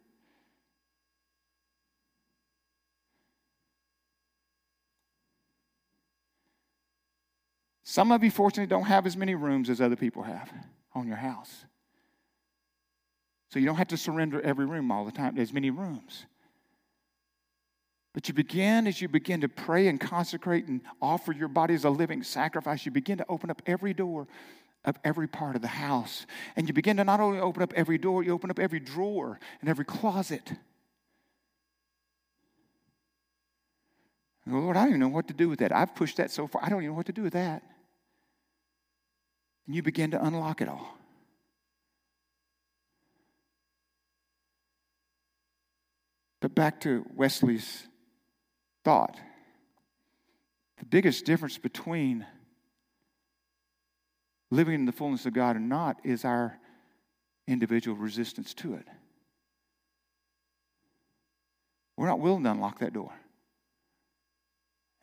Some 7.88 8.12
of 8.12 8.24
you, 8.24 8.32
fortunately, 8.32 8.66
don't 8.66 8.88
have 8.88 9.06
as 9.06 9.16
many 9.16 9.36
rooms 9.36 9.70
as 9.70 9.80
other 9.80 9.96
people 9.96 10.24
have 10.24 10.52
on 10.96 11.08
your 11.08 11.18
house. 11.18 11.66
So 13.52 13.60
you 13.60 13.68
don't 13.68 13.76
have 13.76 13.90
to 13.90 13.98
surrender 13.98 14.42
every 14.42 14.66
room 14.66 14.92
all 14.92 15.06
the 15.06 15.12
time, 15.12 15.36
there's 15.36 15.54
many 15.54 15.70
rooms. 15.70 16.26
But 18.12 18.28
you 18.28 18.34
begin, 18.34 18.88
as 18.88 19.02
you 19.02 19.08
begin 19.08 19.42
to 19.42 19.50
pray 19.50 19.88
and 19.88 20.00
consecrate 20.00 20.66
and 20.66 20.82
offer 21.00 21.32
your 21.32 21.48
body 21.48 21.76
as 21.76 21.84
a 21.84 21.90
living 21.92 22.24
sacrifice, 22.24 22.86
you 22.88 22.92
begin 22.92 23.20
to 23.20 23.26
open 23.30 23.52
up 23.52 23.62
every 23.68 23.94
door 23.94 24.28
of 24.84 24.98
every 25.04 25.28
part 25.28 25.56
of 25.56 25.62
the 25.62 25.68
house. 25.68 26.26
And 26.56 26.68
you 26.68 26.74
begin 26.74 26.98
to 26.98 27.04
not 27.04 27.20
only 27.20 27.40
open 27.40 27.62
up 27.62 27.74
every 27.76 28.00
door, 28.00 28.24
you 28.24 28.34
open 28.34 28.50
up 28.50 28.58
every 28.58 28.80
drawer 28.80 29.40
and 29.62 29.70
every 29.70 29.86
closet. 29.86 30.54
Lord, 34.48 34.76
I 34.76 34.82
don't 34.82 34.90
even 34.90 35.02
know 35.02 35.08
what 35.10 35.28
to 35.28 35.34
do 35.36 35.50
with 35.50 35.60
that. 35.60 35.72
I've 35.72 35.94
pushed 35.94 36.18
that 36.18 36.32
so 36.32 36.48
far, 36.48 36.64
I 36.64 36.70
don't 36.70 36.80
even 36.80 36.94
know 36.94 36.98
what 36.98 37.06
to 37.08 37.14
do 37.14 37.22
with 37.22 37.34
that. 37.34 37.62
And 39.66 39.76
you 39.76 39.82
begin 39.82 40.12
to 40.12 40.24
unlock 40.24 40.62
it 40.62 40.68
all. 40.68 40.98
But 46.42 46.54
back 46.54 46.82
to 46.82 47.06
Wesley's 47.16 47.88
thought. 48.84 49.18
The 50.78 50.86
biggest 50.86 51.26
difference 51.26 51.58
between 51.58 52.26
living 54.52 54.76
in 54.76 54.86
the 54.86 54.92
fullness 54.92 55.26
of 55.26 55.34
God 55.34 55.56
and 55.56 55.68
not 55.70 55.98
is 56.04 56.24
our 56.24 56.60
individual 57.48 57.98
resistance 57.98 58.54
to 58.56 58.76
it. 58.76 58.88
We're 61.98 62.08
not 62.08 62.20
willing 62.20 62.44
to 62.44 62.52
unlock 62.52 62.80
that 62.80 62.94
door. 62.94 63.14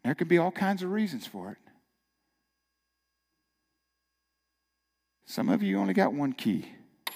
There 0.05 0.15
could 0.15 0.29
be 0.29 0.39
all 0.39 0.51
kinds 0.51 0.83
of 0.83 0.91
reasons 0.91 1.27
for 1.27 1.53
it. 1.53 1.59
Some 5.33 5.49
of 5.49 5.63
you 5.63 5.79
only 5.79 5.95
got 5.95 6.13
one 6.13 6.35
key 6.35 6.67
that 7.07 7.15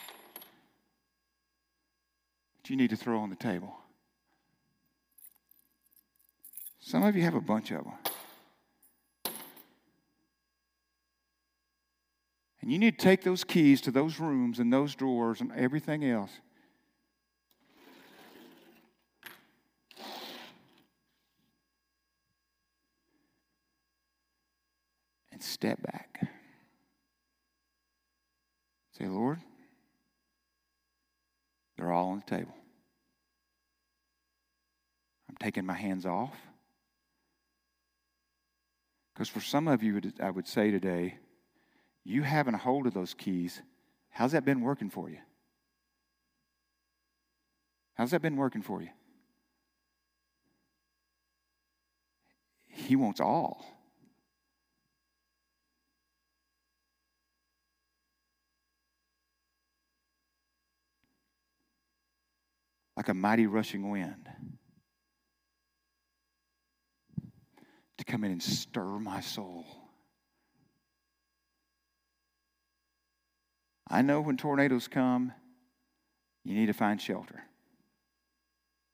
you 2.71 2.75
need 2.75 2.89
to 2.89 2.97
throw 2.97 3.19
on 3.19 3.29
the 3.29 3.37
table. 3.37 3.77
Some 6.81 7.03
of 7.03 7.15
you 7.15 7.21
have 7.25 7.35
a 7.35 7.43
bunch 7.43 7.73
of 7.73 7.85
them. 7.85 7.93
And 12.63 12.73
you 12.73 12.79
need 12.79 12.99
to 12.99 13.05
take 13.05 13.23
those 13.23 13.45
keys 13.45 13.83
to 13.83 13.91
those 13.91 14.19
rooms 14.19 14.61
and 14.61 14.73
those 14.73 14.95
drawers 14.95 15.43
and 15.43 15.53
everything 15.53 16.03
else. 16.03 16.31
And 25.31 25.43
step 25.43 25.83
back. 25.83 26.36
Say, 28.99 29.07
Lord, 29.07 29.39
they're 31.77 31.93
all 31.93 32.11
on 32.11 32.23
the 32.25 32.37
table. 32.37 32.55
I'm 35.29 35.37
taking 35.39 35.67
my 35.67 35.75
hands 35.75 36.07
off. 36.07 36.35
Because 39.13 39.29
for 39.29 39.41
some 39.41 39.69
of 39.69 39.83
you, 39.83 40.01
I 40.23 40.31
would 40.31 40.49
say 40.49 40.71
today, 40.71 41.19
you 42.05 42.23
having 42.23 42.55
a 42.55 42.59
hold 42.59 42.87
of 42.87 42.95
those 42.95 43.13
keys, 43.13 43.61
how's 44.11 44.33
that 44.33 44.45
been 44.45 44.63
working 44.63 44.89
for 44.89 45.11
you? 45.11 45.19
How's 47.95 48.13
that 48.13 48.23
been 48.23 48.37
working 48.37 48.63
for 48.63 48.81
you? 48.81 48.91
He 52.67 52.97
wants 52.97 53.21
all. 53.21 53.76
Like 62.97 63.09
a 63.09 63.15
mighty 63.15 63.47
rushing 63.47 63.91
wind 63.91 64.29
to 67.99 68.05
come 68.05 68.25
in 68.25 68.33
and 68.33 68.43
stir 68.43 68.99
my 68.99 69.21
soul. 69.21 69.65
I 73.89 74.03
know 74.03 74.21
when 74.21 74.37
tornadoes 74.37 74.89
come, 74.89 75.33
you 76.45 76.55
need 76.55 76.67
to 76.67 76.73
find 76.73 77.01
shelter. 77.01 77.43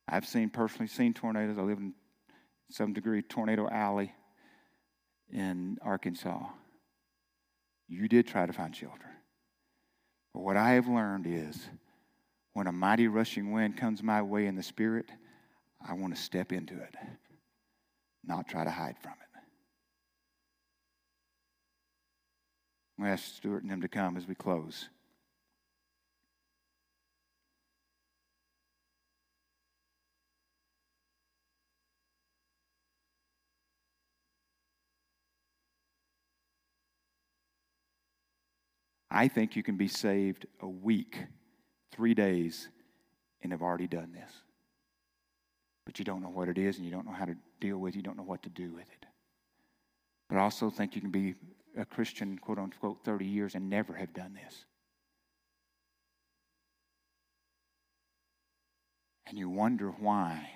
I've 0.09 0.27
seen 0.27 0.51
personally 0.51 0.89
seen 0.89 1.15
tornadoes. 1.15 1.59
I 1.59 1.63
live 1.63 1.79
in 1.79 1.95
some 2.71 2.93
degree 2.93 3.23
tornado 3.23 3.69
alley 3.69 4.13
in 5.31 5.79
Arkansas. 5.83 6.45
You 7.89 8.09
did 8.09 8.27
try 8.27 8.47
to 8.47 8.53
find 8.53 8.75
shelter. 8.75 9.11
But 10.35 10.41
what 10.41 10.57
I 10.57 10.73
have 10.73 10.89
learned 10.89 11.27
is 11.27 11.69
when 12.55 12.67
a 12.67 12.73
mighty 12.73 13.09
rushing 13.09 13.53
wind 13.53 13.77
comes 13.77 14.03
my 14.03 14.23
way 14.23 14.47
in 14.47 14.57
the 14.57 14.63
spirit, 14.63 15.07
I 15.87 15.95
want 15.95 16.15
to 16.15 16.21
step 16.21 16.53
into 16.53 16.75
it, 16.75 16.95
not 18.25 18.49
try 18.49 18.65
to 18.65 18.71
hide 18.71 18.97
from 19.01 19.13
it. 19.13 19.19
I'm 22.99 23.05
going 23.05 23.17
to 23.17 23.23
ask 23.23 23.35
Stuart 23.35 23.63
and 23.63 23.73
him 23.73 23.81
to 23.81 23.89
come 23.89 24.17
as 24.17 24.29
we 24.29 24.35
close. 24.35 24.89
I 39.11 39.29
think 39.29 39.57
you 39.57 39.63
can 39.63 39.77
be 39.77 39.89
saved 39.89 40.47
a 40.61 40.69
week 40.69 41.19
three 41.93 42.15
days 42.15 42.69
and 43.43 43.53
have 43.53 43.63
already 43.63 43.87
done 43.87 44.13
this. 44.13 44.31
But 45.85 45.99
you 45.99 46.05
don't 46.05 46.23
know 46.23 46.31
what 46.31 46.49
it 46.49 46.59
is 46.59 46.77
and 46.77 46.87
you 46.87 46.93
don't 46.93 47.07
know 47.07 47.13
how 47.13 47.25
to 47.27 47.37
deal 47.61 47.79
with 47.79 47.95
it, 47.95 47.97
you 47.97 48.03
don't 48.03 48.17
know 48.17 48.23
what 48.23 48.43
to 48.45 48.51
do 48.51 48.73
with 48.73 48.89
it. 48.91 49.07
But 50.29 50.39
I 50.39 50.41
also 50.43 50.71
think 50.71 50.95
you 50.95 51.01
can 51.01 51.11
be 51.11 51.35
a 51.77 51.85
Christian, 51.85 52.39
quote 52.39 52.59
unquote, 52.59 53.05
30 53.05 53.25
years 53.27 53.55
and 53.55 53.69
never 53.69 53.95
have 53.95 54.15
done 54.15 54.35
this. 54.35 54.65
And 59.27 59.39
you 59.39 59.49
wonder 59.49 59.91
why 59.91 60.49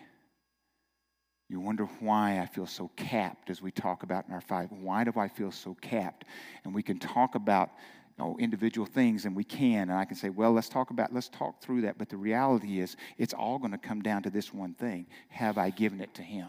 You 1.49 1.61
wonder 1.61 1.85
why 2.01 2.41
I 2.41 2.47
feel 2.47 2.67
so 2.67 2.91
capped 2.97 3.51
as 3.51 3.63
we 3.63 3.71
talk 3.71 4.03
about 4.03 4.27
in 4.27 4.35
our 4.35 4.41
five. 4.41 4.71
Why 4.73 5.05
do 5.05 5.13
I 5.17 5.29
feel 5.29 5.53
so 5.53 5.77
capped? 5.81 6.25
And 6.65 6.75
we 6.75 6.83
can 6.83 6.99
talk 6.99 7.37
about 7.37 7.71
know, 8.19 8.37
individual 8.39 8.87
things, 8.87 9.25
and 9.25 9.37
we 9.37 9.45
can. 9.45 9.91
And 9.91 9.93
I 9.93 10.05
can 10.05 10.17
say, 10.17 10.31
well, 10.31 10.53
let's 10.53 10.69
talk 10.69 10.91
about, 10.91 11.13
let's 11.13 11.29
talk 11.29 11.61
through 11.61 11.83
that. 11.83 11.99
But 11.99 12.09
the 12.09 12.17
reality 12.17 12.81
is, 12.81 12.97
it's 13.19 13.35
all 13.35 13.59
going 13.59 13.73
to 13.73 13.79
come 13.79 14.03
down 14.03 14.23
to 14.23 14.31
this 14.31 14.53
one 14.53 14.75
thing 14.75 15.07
Have 15.29 15.59
I 15.59 15.71
given 15.71 16.01
it 16.01 16.15
to 16.15 16.23
Him? 16.23 16.49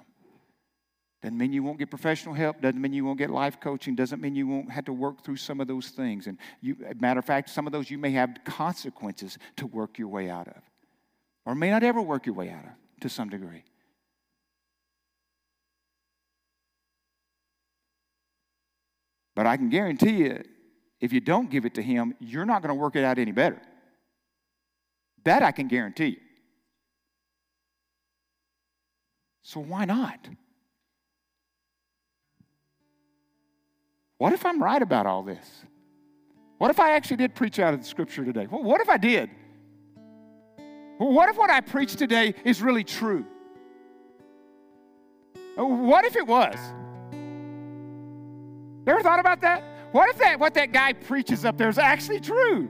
Doesn't 1.22 1.38
mean 1.38 1.52
you 1.52 1.64
won't 1.64 1.80
get 1.80 1.90
professional 1.90 2.36
help. 2.36 2.62
Doesn't 2.62 2.80
mean 2.80 2.94
you 2.94 3.04
won't 3.04 3.18
get 3.18 3.32
life 3.32 3.60
coaching. 3.60 3.96
Doesn't 3.96 4.22
mean 4.22 4.36
you 4.36 4.48
won't 4.48 4.72
have 4.72 4.86
to 4.86 4.94
work 4.94 5.24
through 5.24 5.38
some 5.38 5.60
of 5.60 5.68
those 5.68 5.90
things. 5.90 6.28
And 6.28 6.38
you, 6.62 6.78
matter 7.00 7.20
of 7.20 7.26
fact, 7.26 7.50
some 7.50 7.66
of 7.66 7.74
those 7.74 7.90
you 7.90 7.98
may 7.98 8.12
have 8.12 8.38
consequences 8.46 9.38
to 9.58 9.66
work 9.66 9.98
your 9.98 10.10
way 10.10 10.30
out 10.30 10.48
of, 10.48 10.62
or 11.46 11.56
may 11.56 11.72
not 11.72 11.84
ever 11.84 12.02
work 12.02 12.28
your 12.28 12.36
way 12.36 12.50
out 12.50 12.64
of 12.64 12.72
to 13.02 13.10
some 13.10 13.30
degree. 13.30 13.64
But 19.36 19.48
I 19.48 19.58
can 19.58 19.70
guarantee 19.70 20.18
you, 20.18 20.44
if 21.00 21.14
you 21.14 21.20
don't 21.20 21.50
give 21.50 21.66
it 21.66 21.76
to 21.76 21.82
Him, 21.82 22.14
you're 22.20 22.46
not 22.46 22.62
going 22.62 22.70
to 22.70 22.82
work 22.82 22.96
it 22.96 23.04
out 23.04 23.18
any 23.18 23.32
better. 23.32 23.62
That 25.24 25.44
I 25.44 25.52
can 25.52 25.68
guarantee 25.68 26.06
you. 26.06 26.18
So 29.44 29.60
why 29.60 29.86
not? 29.86 30.28
What 34.18 34.34
if 34.34 34.46
I'm 34.46 34.62
right 34.62 34.82
about 34.82 35.06
all 35.06 35.24
this? 35.24 35.46
What 36.58 36.72
if 36.72 36.80
I 36.80 36.96
actually 36.96 37.18
did 37.18 37.36
preach 37.36 37.60
out 37.60 37.74
of 37.74 37.82
the 37.82 37.86
scripture 37.86 38.26
today? 38.26 38.48
Well, 38.50 38.64
What 38.64 38.82
if 38.82 38.90
I 38.90 38.98
did? 38.98 39.30
What 40.98 41.30
if 41.30 41.38
what 41.38 41.52
I 41.52 41.62
preached 41.62 42.00
today 42.00 42.34
is 42.44 42.62
really 42.62 42.84
true? 42.84 43.26
What 45.56 46.06
if 46.06 46.16
it 46.16 46.26
was? 46.26 46.56
Ever 48.88 49.02
thought 49.02 49.20
about 49.20 49.42
that? 49.42 49.64
What 49.92 50.10
if 50.10 50.18
that 50.20 50.40
what 50.40 50.54
that 50.56 50.72
guy 50.72 50.94
preaches 50.94 51.46
up 51.46 51.58
there 51.58 51.70
is 51.70 51.78
actually 51.78 52.20
true? 52.20 52.70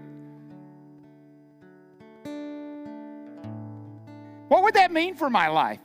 What 4.48 4.64
would 4.64 4.76
that 4.76 4.92
mean 4.92 5.16
for 5.16 5.30
my 5.30 5.48
life? 5.48 5.80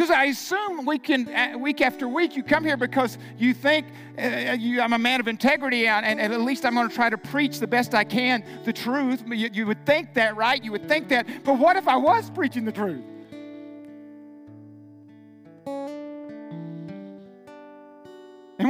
Because 0.00 0.10
I 0.10 0.24
assume 0.24 0.86
week, 0.86 1.10
in, 1.10 1.28
uh, 1.28 1.58
week 1.58 1.82
after 1.82 2.08
week 2.08 2.34
you 2.34 2.42
come 2.42 2.64
here 2.64 2.78
because 2.78 3.18
you 3.36 3.52
think 3.52 3.86
uh, 4.18 4.56
you, 4.58 4.80
I'm 4.80 4.94
a 4.94 4.98
man 4.98 5.20
of 5.20 5.28
integrity 5.28 5.86
and, 5.88 6.06
and, 6.06 6.32
at 6.32 6.40
least 6.40 6.64
I'm 6.64 6.74
going 6.74 6.88
to 6.88 6.94
try 6.94 7.10
to 7.10 7.18
preach 7.18 7.58
the 7.58 7.66
best 7.66 7.94
I 7.94 8.04
can 8.04 8.42
the 8.64 8.72
truth. 8.72 9.22
You, 9.26 9.50
you 9.52 9.66
would 9.66 9.84
think 9.84 10.14
that, 10.14 10.36
right? 10.36 10.64
You 10.64 10.72
would 10.72 10.88
think 10.88 11.10
that. 11.10 11.44
But 11.44 11.58
what 11.58 11.76
if 11.76 11.86
I 11.86 11.96
was 11.96 12.30
preaching 12.30 12.64
the 12.64 12.72
truth? 12.72 13.04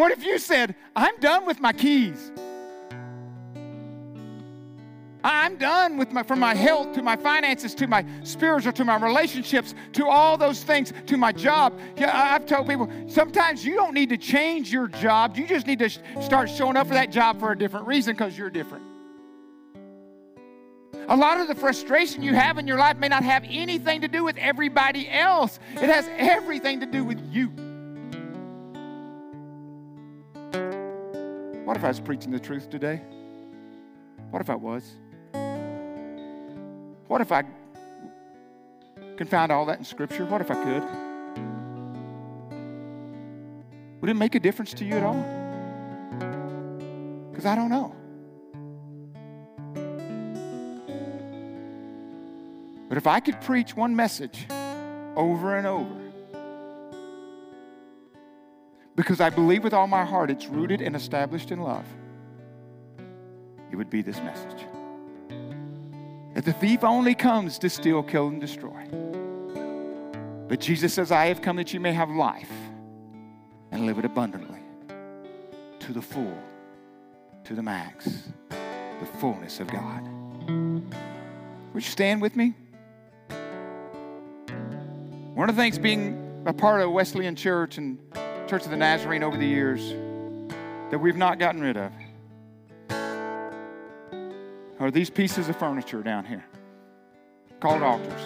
And 0.01 0.09
what 0.09 0.19
if 0.19 0.25
you 0.25 0.39
said, 0.39 0.75
I'm 0.97 1.15
done 1.21 1.45
with 1.45 1.61
my 1.61 1.75
keys? 1.75 2.33
I'm 5.23 5.59
done 5.59 5.99
with 5.99 6.11
my, 6.11 6.23
from 6.23 6.41
my 6.41 6.55
health 6.55 6.95
to 6.95 7.03
my 7.03 7.17
finances 7.17 7.75
to 7.75 7.87
my 7.87 8.07
spiritual 8.23 8.73
to 8.73 8.85
my 8.87 8.97
relationships 8.97 9.75
to 9.93 10.07
all 10.07 10.39
those 10.39 10.65
things 10.65 10.95
to 11.05 11.19
my 11.19 11.33
job. 11.33 11.79
Yeah, 11.99 12.13
I've 12.15 12.47
told 12.47 12.67
people 12.67 12.91
sometimes 13.09 13.63
you 13.63 13.75
don't 13.75 13.93
need 13.93 14.09
to 14.09 14.17
change 14.17 14.73
your 14.73 14.89
job. 14.89 15.37
You 15.37 15.47
just 15.47 15.67
need 15.67 15.81
to 15.81 15.91
start 16.23 16.49
showing 16.49 16.79
up 16.79 16.87
for 16.87 16.95
that 16.95 17.13
job 17.13 17.39
for 17.39 17.53
a 17.53 17.59
different 17.59 17.87
reason 17.87 18.15
because 18.15 18.39
you're 18.39 18.49
different. 18.49 18.85
A 21.11 21.17
lot 21.17 21.43
of 21.43 21.47
the 21.47 21.55
frustration 21.55 22.23
you 22.23 22.35
have 22.35 22.57
in 22.57 22.67
your 22.67 22.79
life 22.79 22.97
may 22.97 23.09
not 23.09 23.23
have 23.23 23.45
anything 23.47 24.01
to 24.01 24.09
do 24.09 24.25
with 24.25 24.39
everybody 24.39 25.11
else. 25.11 25.59
It 25.75 25.91
has 25.91 26.09
everything 26.17 26.81
to 26.81 26.87
do 26.87 27.05
with 27.05 27.21
you. 27.31 27.53
What 31.71 31.77
if 31.77 31.85
I 31.85 31.89
was 31.89 32.01
preaching 32.01 32.33
the 32.33 32.41
truth 32.41 32.69
today? 32.69 33.01
What 34.31 34.43
if 34.43 34.51
I 34.51 34.57
was? 34.57 34.93
What 37.07 37.21
if 37.21 37.31
I 37.31 37.45
can 39.17 39.29
find 39.29 39.53
all 39.53 39.67
that 39.67 39.79
in 39.79 39.85
Scripture? 39.85 40.25
What 40.25 40.41
if 40.41 40.51
I 40.51 40.55
could? 40.65 40.83
Would 44.01 44.11
it 44.11 44.15
make 44.15 44.35
a 44.35 44.41
difference 44.41 44.75
to 44.75 44.85
you 44.85 44.95
at 44.95 45.05
all? 45.05 45.23
Because 47.31 47.47
I 47.47 47.55
don't 47.55 47.71
know. 47.71 47.95
But 52.89 52.99
if 52.99 53.07
I 53.07 53.21
could 53.21 53.41
preach 53.43 53.77
one 53.77 53.95
message 53.95 54.45
over 55.15 55.57
and 55.57 55.69
over, 55.69 56.10
because 58.97 59.21
I 59.21 59.31
believe 59.31 59.65
with 59.65 59.75
all 59.75 59.87
my 59.87 60.05
heart 60.05 60.31
it's 60.31 60.47
rooted 60.47 60.81
and 60.81 60.95
established 60.95 61.51
in 61.51 61.61
love, 61.61 61.87
it 63.71 63.77
would 63.77 63.91
be 63.91 64.03
this 64.03 64.19
message. 64.19 64.67
That 66.35 66.45
the 66.45 66.53
thief 66.53 66.85
only 66.85 67.15
comes 67.15 67.59
to 67.59 67.71
steal, 67.71 68.03
kill, 68.03 68.29
and 68.29 68.41
destroy. 68.41 68.87
But 70.49 70.61
Jesus 70.61 70.95
says, 70.95 71.13
I 71.13 71.27
have 71.27 71.43
come 71.43 71.57
that 71.57 71.73
you 71.73 71.81
may 71.81 71.93
have 71.93 72.11
life 72.11 72.51
and 73.71 73.87
live 73.87 73.99
it 73.99 74.05
abundantly 74.05 74.61
to 75.81 75.93
the 75.93 76.03
full, 76.03 76.37
to 77.45 77.55
the 77.55 77.63
max, 77.63 78.29
the 78.49 79.07
fullness 79.19 79.61
of 79.61 79.69
God. 79.69 80.09
Would 81.73 81.85
you 81.85 81.91
stand 81.91 82.21
with 82.21 82.35
me? 82.37 82.55
One 85.35 85.49
of 85.49 85.57
the 85.57 85.63
things 85.63 85.79
being 85.79 86.43
a 86.47 86.53
part 86.53 86.81
of 86.81 86.91
Wesleyan 86.91 87.37
Church 87.37 87.79
and 87.79 87.99
Church 88.51 88.65
of 88.65 88.71
the 88.73 88.77
Nazarene 88.77 89.23
over 89.23 89.37
the 89.37 89.47
years 89.47 89.95
that 90.91 90.99
we've 90.99 91.17
not 91.17 91.39
gotten 91.39 91.61
rid 91.61 91.77
of 91.77 91.93
are 94.81 94.91
these 94.91 95.09
pieces 95.09 95.49
of 95.49 95.55
furniture 95.55 96.03
down 96.03 96.25
here 96.25 96.45
called 97.61 97.81
altars. 97.81 98.21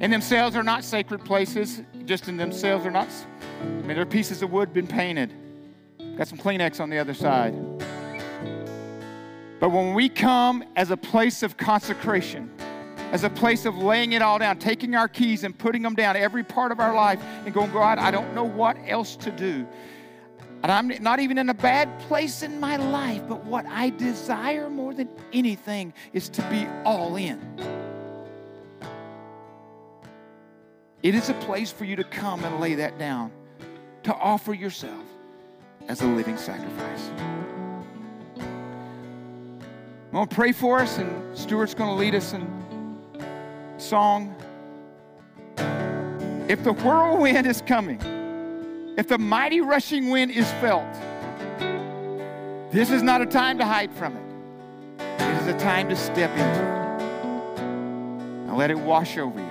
In 0.00 0.10
themselves 0.10 0.56
are 0.56 0.64
not 0.64 0.82
sacred 0.82 1.24
places, 1.24 1.82
just 2.04 2.26
in 2.26 2.36
themselves 2.36 2.84
are 2.84 2.90
not, 2.90 3.06
I 3.60 3.64
mean, 3.64 3.94
they're 3.94 4.04
pieces 4.04 4.42
of 4.42 4.50
wood 4.50 4.72
been 4.72 4.88
painted. 4.88 5.32
Got 6.16 6.26
some 6.26 6.38
Kleenex 6.38 6.80
on 6.80 6.90
the 6.90 6.98
other 6.98 7.14
side. 7.14 7.54
But 9.60 9.68
when 9.68 9.94
we 9.94 10.08
come 10.08 10.64
as 10.74 10.90
a 10.90 10.96
place 10.96 11.44
of 11.44 11.56
consecration, 11.56 12.50
as 13.12 13.24
a 13.24 13.30
place 13.30 13.66
of 13.66 13.76
laying 13.76 14.12
it 14.12 14.22
all 14.22 14.38
down, 14.38 14.58
taking 14.58 14.94
our 14.94 15.06
keys 15.06 15.44
and 15.44 15.56
putting 15.56 15.82
them 15.82 15.94
down 15.94 16.16
every 16.16 16.42
part 16.42 16.72
of 16.72 16.80
our 16.80 16.94
life 16.94 17.22
and 17.44 17.52
going, 17.54 17.70
God, 17.70 17.98
I 17.98 18.10
don't 18.10 18.34
know 18.34 18.42
what 18.42 18.76
else 18.86 19.16
to 19.16 19.30
do. 19.30 19.66
And 20.62 20.72
I'm 20.72 20.88
not 21.02 21.20
even 21.20 21.36
in 21.36 21.50
a 21.50 21.54
bad 21.54 22.00
place 22.00 22.42
in 22.42 22.58
my 22.58 22.76
life, 22.76 23.22
but 23.28 23.44
what 23.44 23.66
I 23.66 23.90
desire 23.90 24.70
more 24.70 24.94
than 24.94 25.10
anything 25.32 25.92
is 26.14 26.30
to 26.30 26.42
be 26.48 26.66
all 26.84 27.16
in. 27.16 27.38
It 31.02 31.14
is 31.14 31.28
a 31.28 31.34
place 31.34 31.70
for 31.70 31.84
you 31.84 31.96
to 31.96 32.04
come 32.04 32.42
and 32.44 32.60
lay 32.60 32.76
that 32.76 32.98
down, 32.98 33.30
to 34.04 34.14
offer 34.14 34.54
yourself 34.54 35.04
as 35.88 36.00
a 36.00 36.06
living 36.06 36.38
sacrifice. 36.38 37.10
I'm 38.38 40.12
going 40.12 40.28
to 40.28 40.34
pray 40.34 40.52
for 40.52 40.78
us, 40.78 40.98
and 40.98 41.36
Stuart's 41.36 41.74
going 41.74 41.90
to 41.90 41.96
lead 41.96 42.14
us 42.14 42.32
in 42.34 42.62
song. 43.82 44.34
If 46.48 46.64
the 46.64 46.72
whirlwind 46.72 47.46
is 47.46 47.62
coming, 47.62 48.00
if 48.96 49.08
the 49.08 49.18
mighty 49.18 49.60
rushing 49.60 50.10
wind 50.10 50.30
is 50.30 50.50
felt, 50.52 50.92
this 52.70 52.90
is 52.90 53.02
not 53.02 53.20
a 53.20 53.26
time 53.26 53.58
to 53.58 53.64
hide 53.64 53.92
from 53.92 54.16
it. 54.16 54.22
It 54.98 55.42
is 55.42 55.48
a 55.48 55.58
time 55.58 55.88
to 55.88 55.96
step 55.96 56.30
into 56.30 56.44
it. 56.44 56.82
And 58.48 58.56
let 58.56 58.70
it 58.70 58.78
wash 58.78 59.18
over 59.18 59.38
you. 59.38 59.46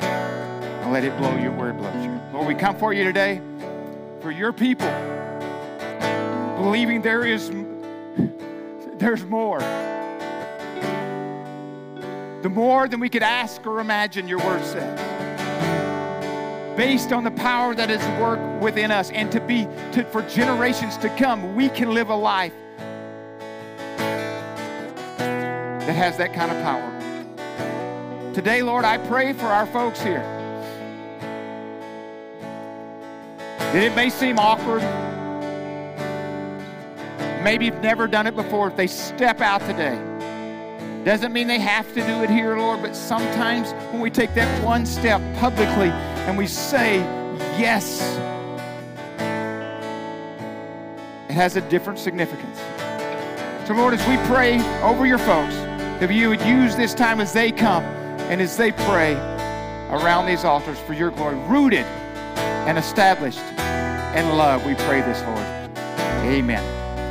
And 0.00 0.92
let 0.92 1.04
it 1.04 1.16
blow 1.18 1.36
you 1.36 1.50
where 1.52 1.70
it 1.70 1.74
blows 1.74 2.04
you. 2.04 2.20
Lord, 2.32 2.46
we 2.46 2.54
come 2.54 2.76
for 2.76 2.92
you 2.92 3.04
today 3.04 3.40
for 4.20 4.30
your 4.30 4.52
people, 4.52 4.90
believing 6.56 7.02
there 7.02 7.24
is 7.24 7.50
there's 8.98 9.24
more 9.24 9.60
the 12.42 12.48
more 12.48 12.88
than 12.88 13.00
we 13.00 13.08
could 13.08 13.22
ask 13.22 13.66
or 13.66 13.80
imagine, 13.80 14.28
your 14.28 14.38
word 14.38 14.64
says. 14.64 15.00
Based 16.76 17.12
on 17.12 17.24
the 17.24 17.30
power 17.30 17.74
that 17.74 17.90
is 17.90 18.00
work 18.20 18.38
within 18.60 18.90
us, 18.90 19.10
and 19.10 19.32
to 19.32 19.40
be 19.40 19.66
to, 19.92 20.04
for 20.04 20.22
generations 20.22 20.96
to 20.98 21.08
come, 21.16 21.54
we 21.54 21.68
can 21.70 21.94
live 21.94 22.10
a 22.10 22.14
life 22.14 22.52
that 25.86 25.94
has 25.94 26.16
that 26.18 26.34
kind 26.34 26.50
of 26.50 26.62
power. 26.62 26.92
Today, 28.34 28.62
Lord, 28.62 28.84
I 28.84 28.98
pray 28.98 29.32
for 29.32 29.46
our 29.46 29.66
folks 29.66 30.02
here. 30.02 30.24
And 33.58 33.84
It 33.84 33.94
may 33.94 34.10
seem 34.10 34.38
awkward. 34.38 34.82
Maybe 37.42 37.66
you've 37.66 37.80
never 37.80 38.06
done 38.06 38.26
it 38.26 38.34
before. 38.34 38.68
If 38.68 38.76
they 38.76 38.86
step 38.86 39.40
out 39.40 39.60
today, 39.62 39.96
Doesn't 41.06 41.32
mean 41.32 41.46
they 41.46 41.60
have 41.60 41.86
to 41.94 42.04
do 42.04 42.24
it 42.24 42.30
here, 42.30 42.58
Lord, 42.58 42.82
but 42.82 42.96
sometimes 42.96 43.70
when 43.92 44.00
we 44.00 44.10
take 44.10 44.34
that 44.34 44.64
one 44.64 44.84
step 44.84 45.20
publicly 45.36 45.90
and 45.90 46.36
we 46.36 46.48
say 46.48 46.96
yes, 47.56 48.02
it 51.28 51.32
has 51.32 51.54
a 51.54 51.60
different 51.60 52.00
significance. 52.00 52.58
So, 53.68 53.74
Lord, 53.74 53.94
as 53.94 54.04
we 54.08 54.16
pray 54.26 54.58
over 54.82 55.06
your 55.06 55.18
folks, 55.18 55.54
that 56.00 56.12
you 56.12 56.28
would 56.28 56.42
use 56.42 56.74
this 56.74 56.92
time 56.92 57.20
as 57.20 57.32
they 57.32 57.52
come 57.52 57.84
and 58.28 58.40
as 58.40 58.56
they 58.56 58.72
pray 58.72 59.14
around 59.92 60.26
these 60.26 60.44
altars 60.44 60.80
for 60.80 60.92
your 60.92 61.12
glory, 61.12 61.36
rooted 61.46 61.86
and 62.66 62.76
established 62.76 63.38
in 64.18 64.36
love. 64.36 64.66
We 64.66 64.74
pray 64.74 65.02
this, 65.02 65.22
Lord. 65.22 65.78
Amen. 66.26 66.75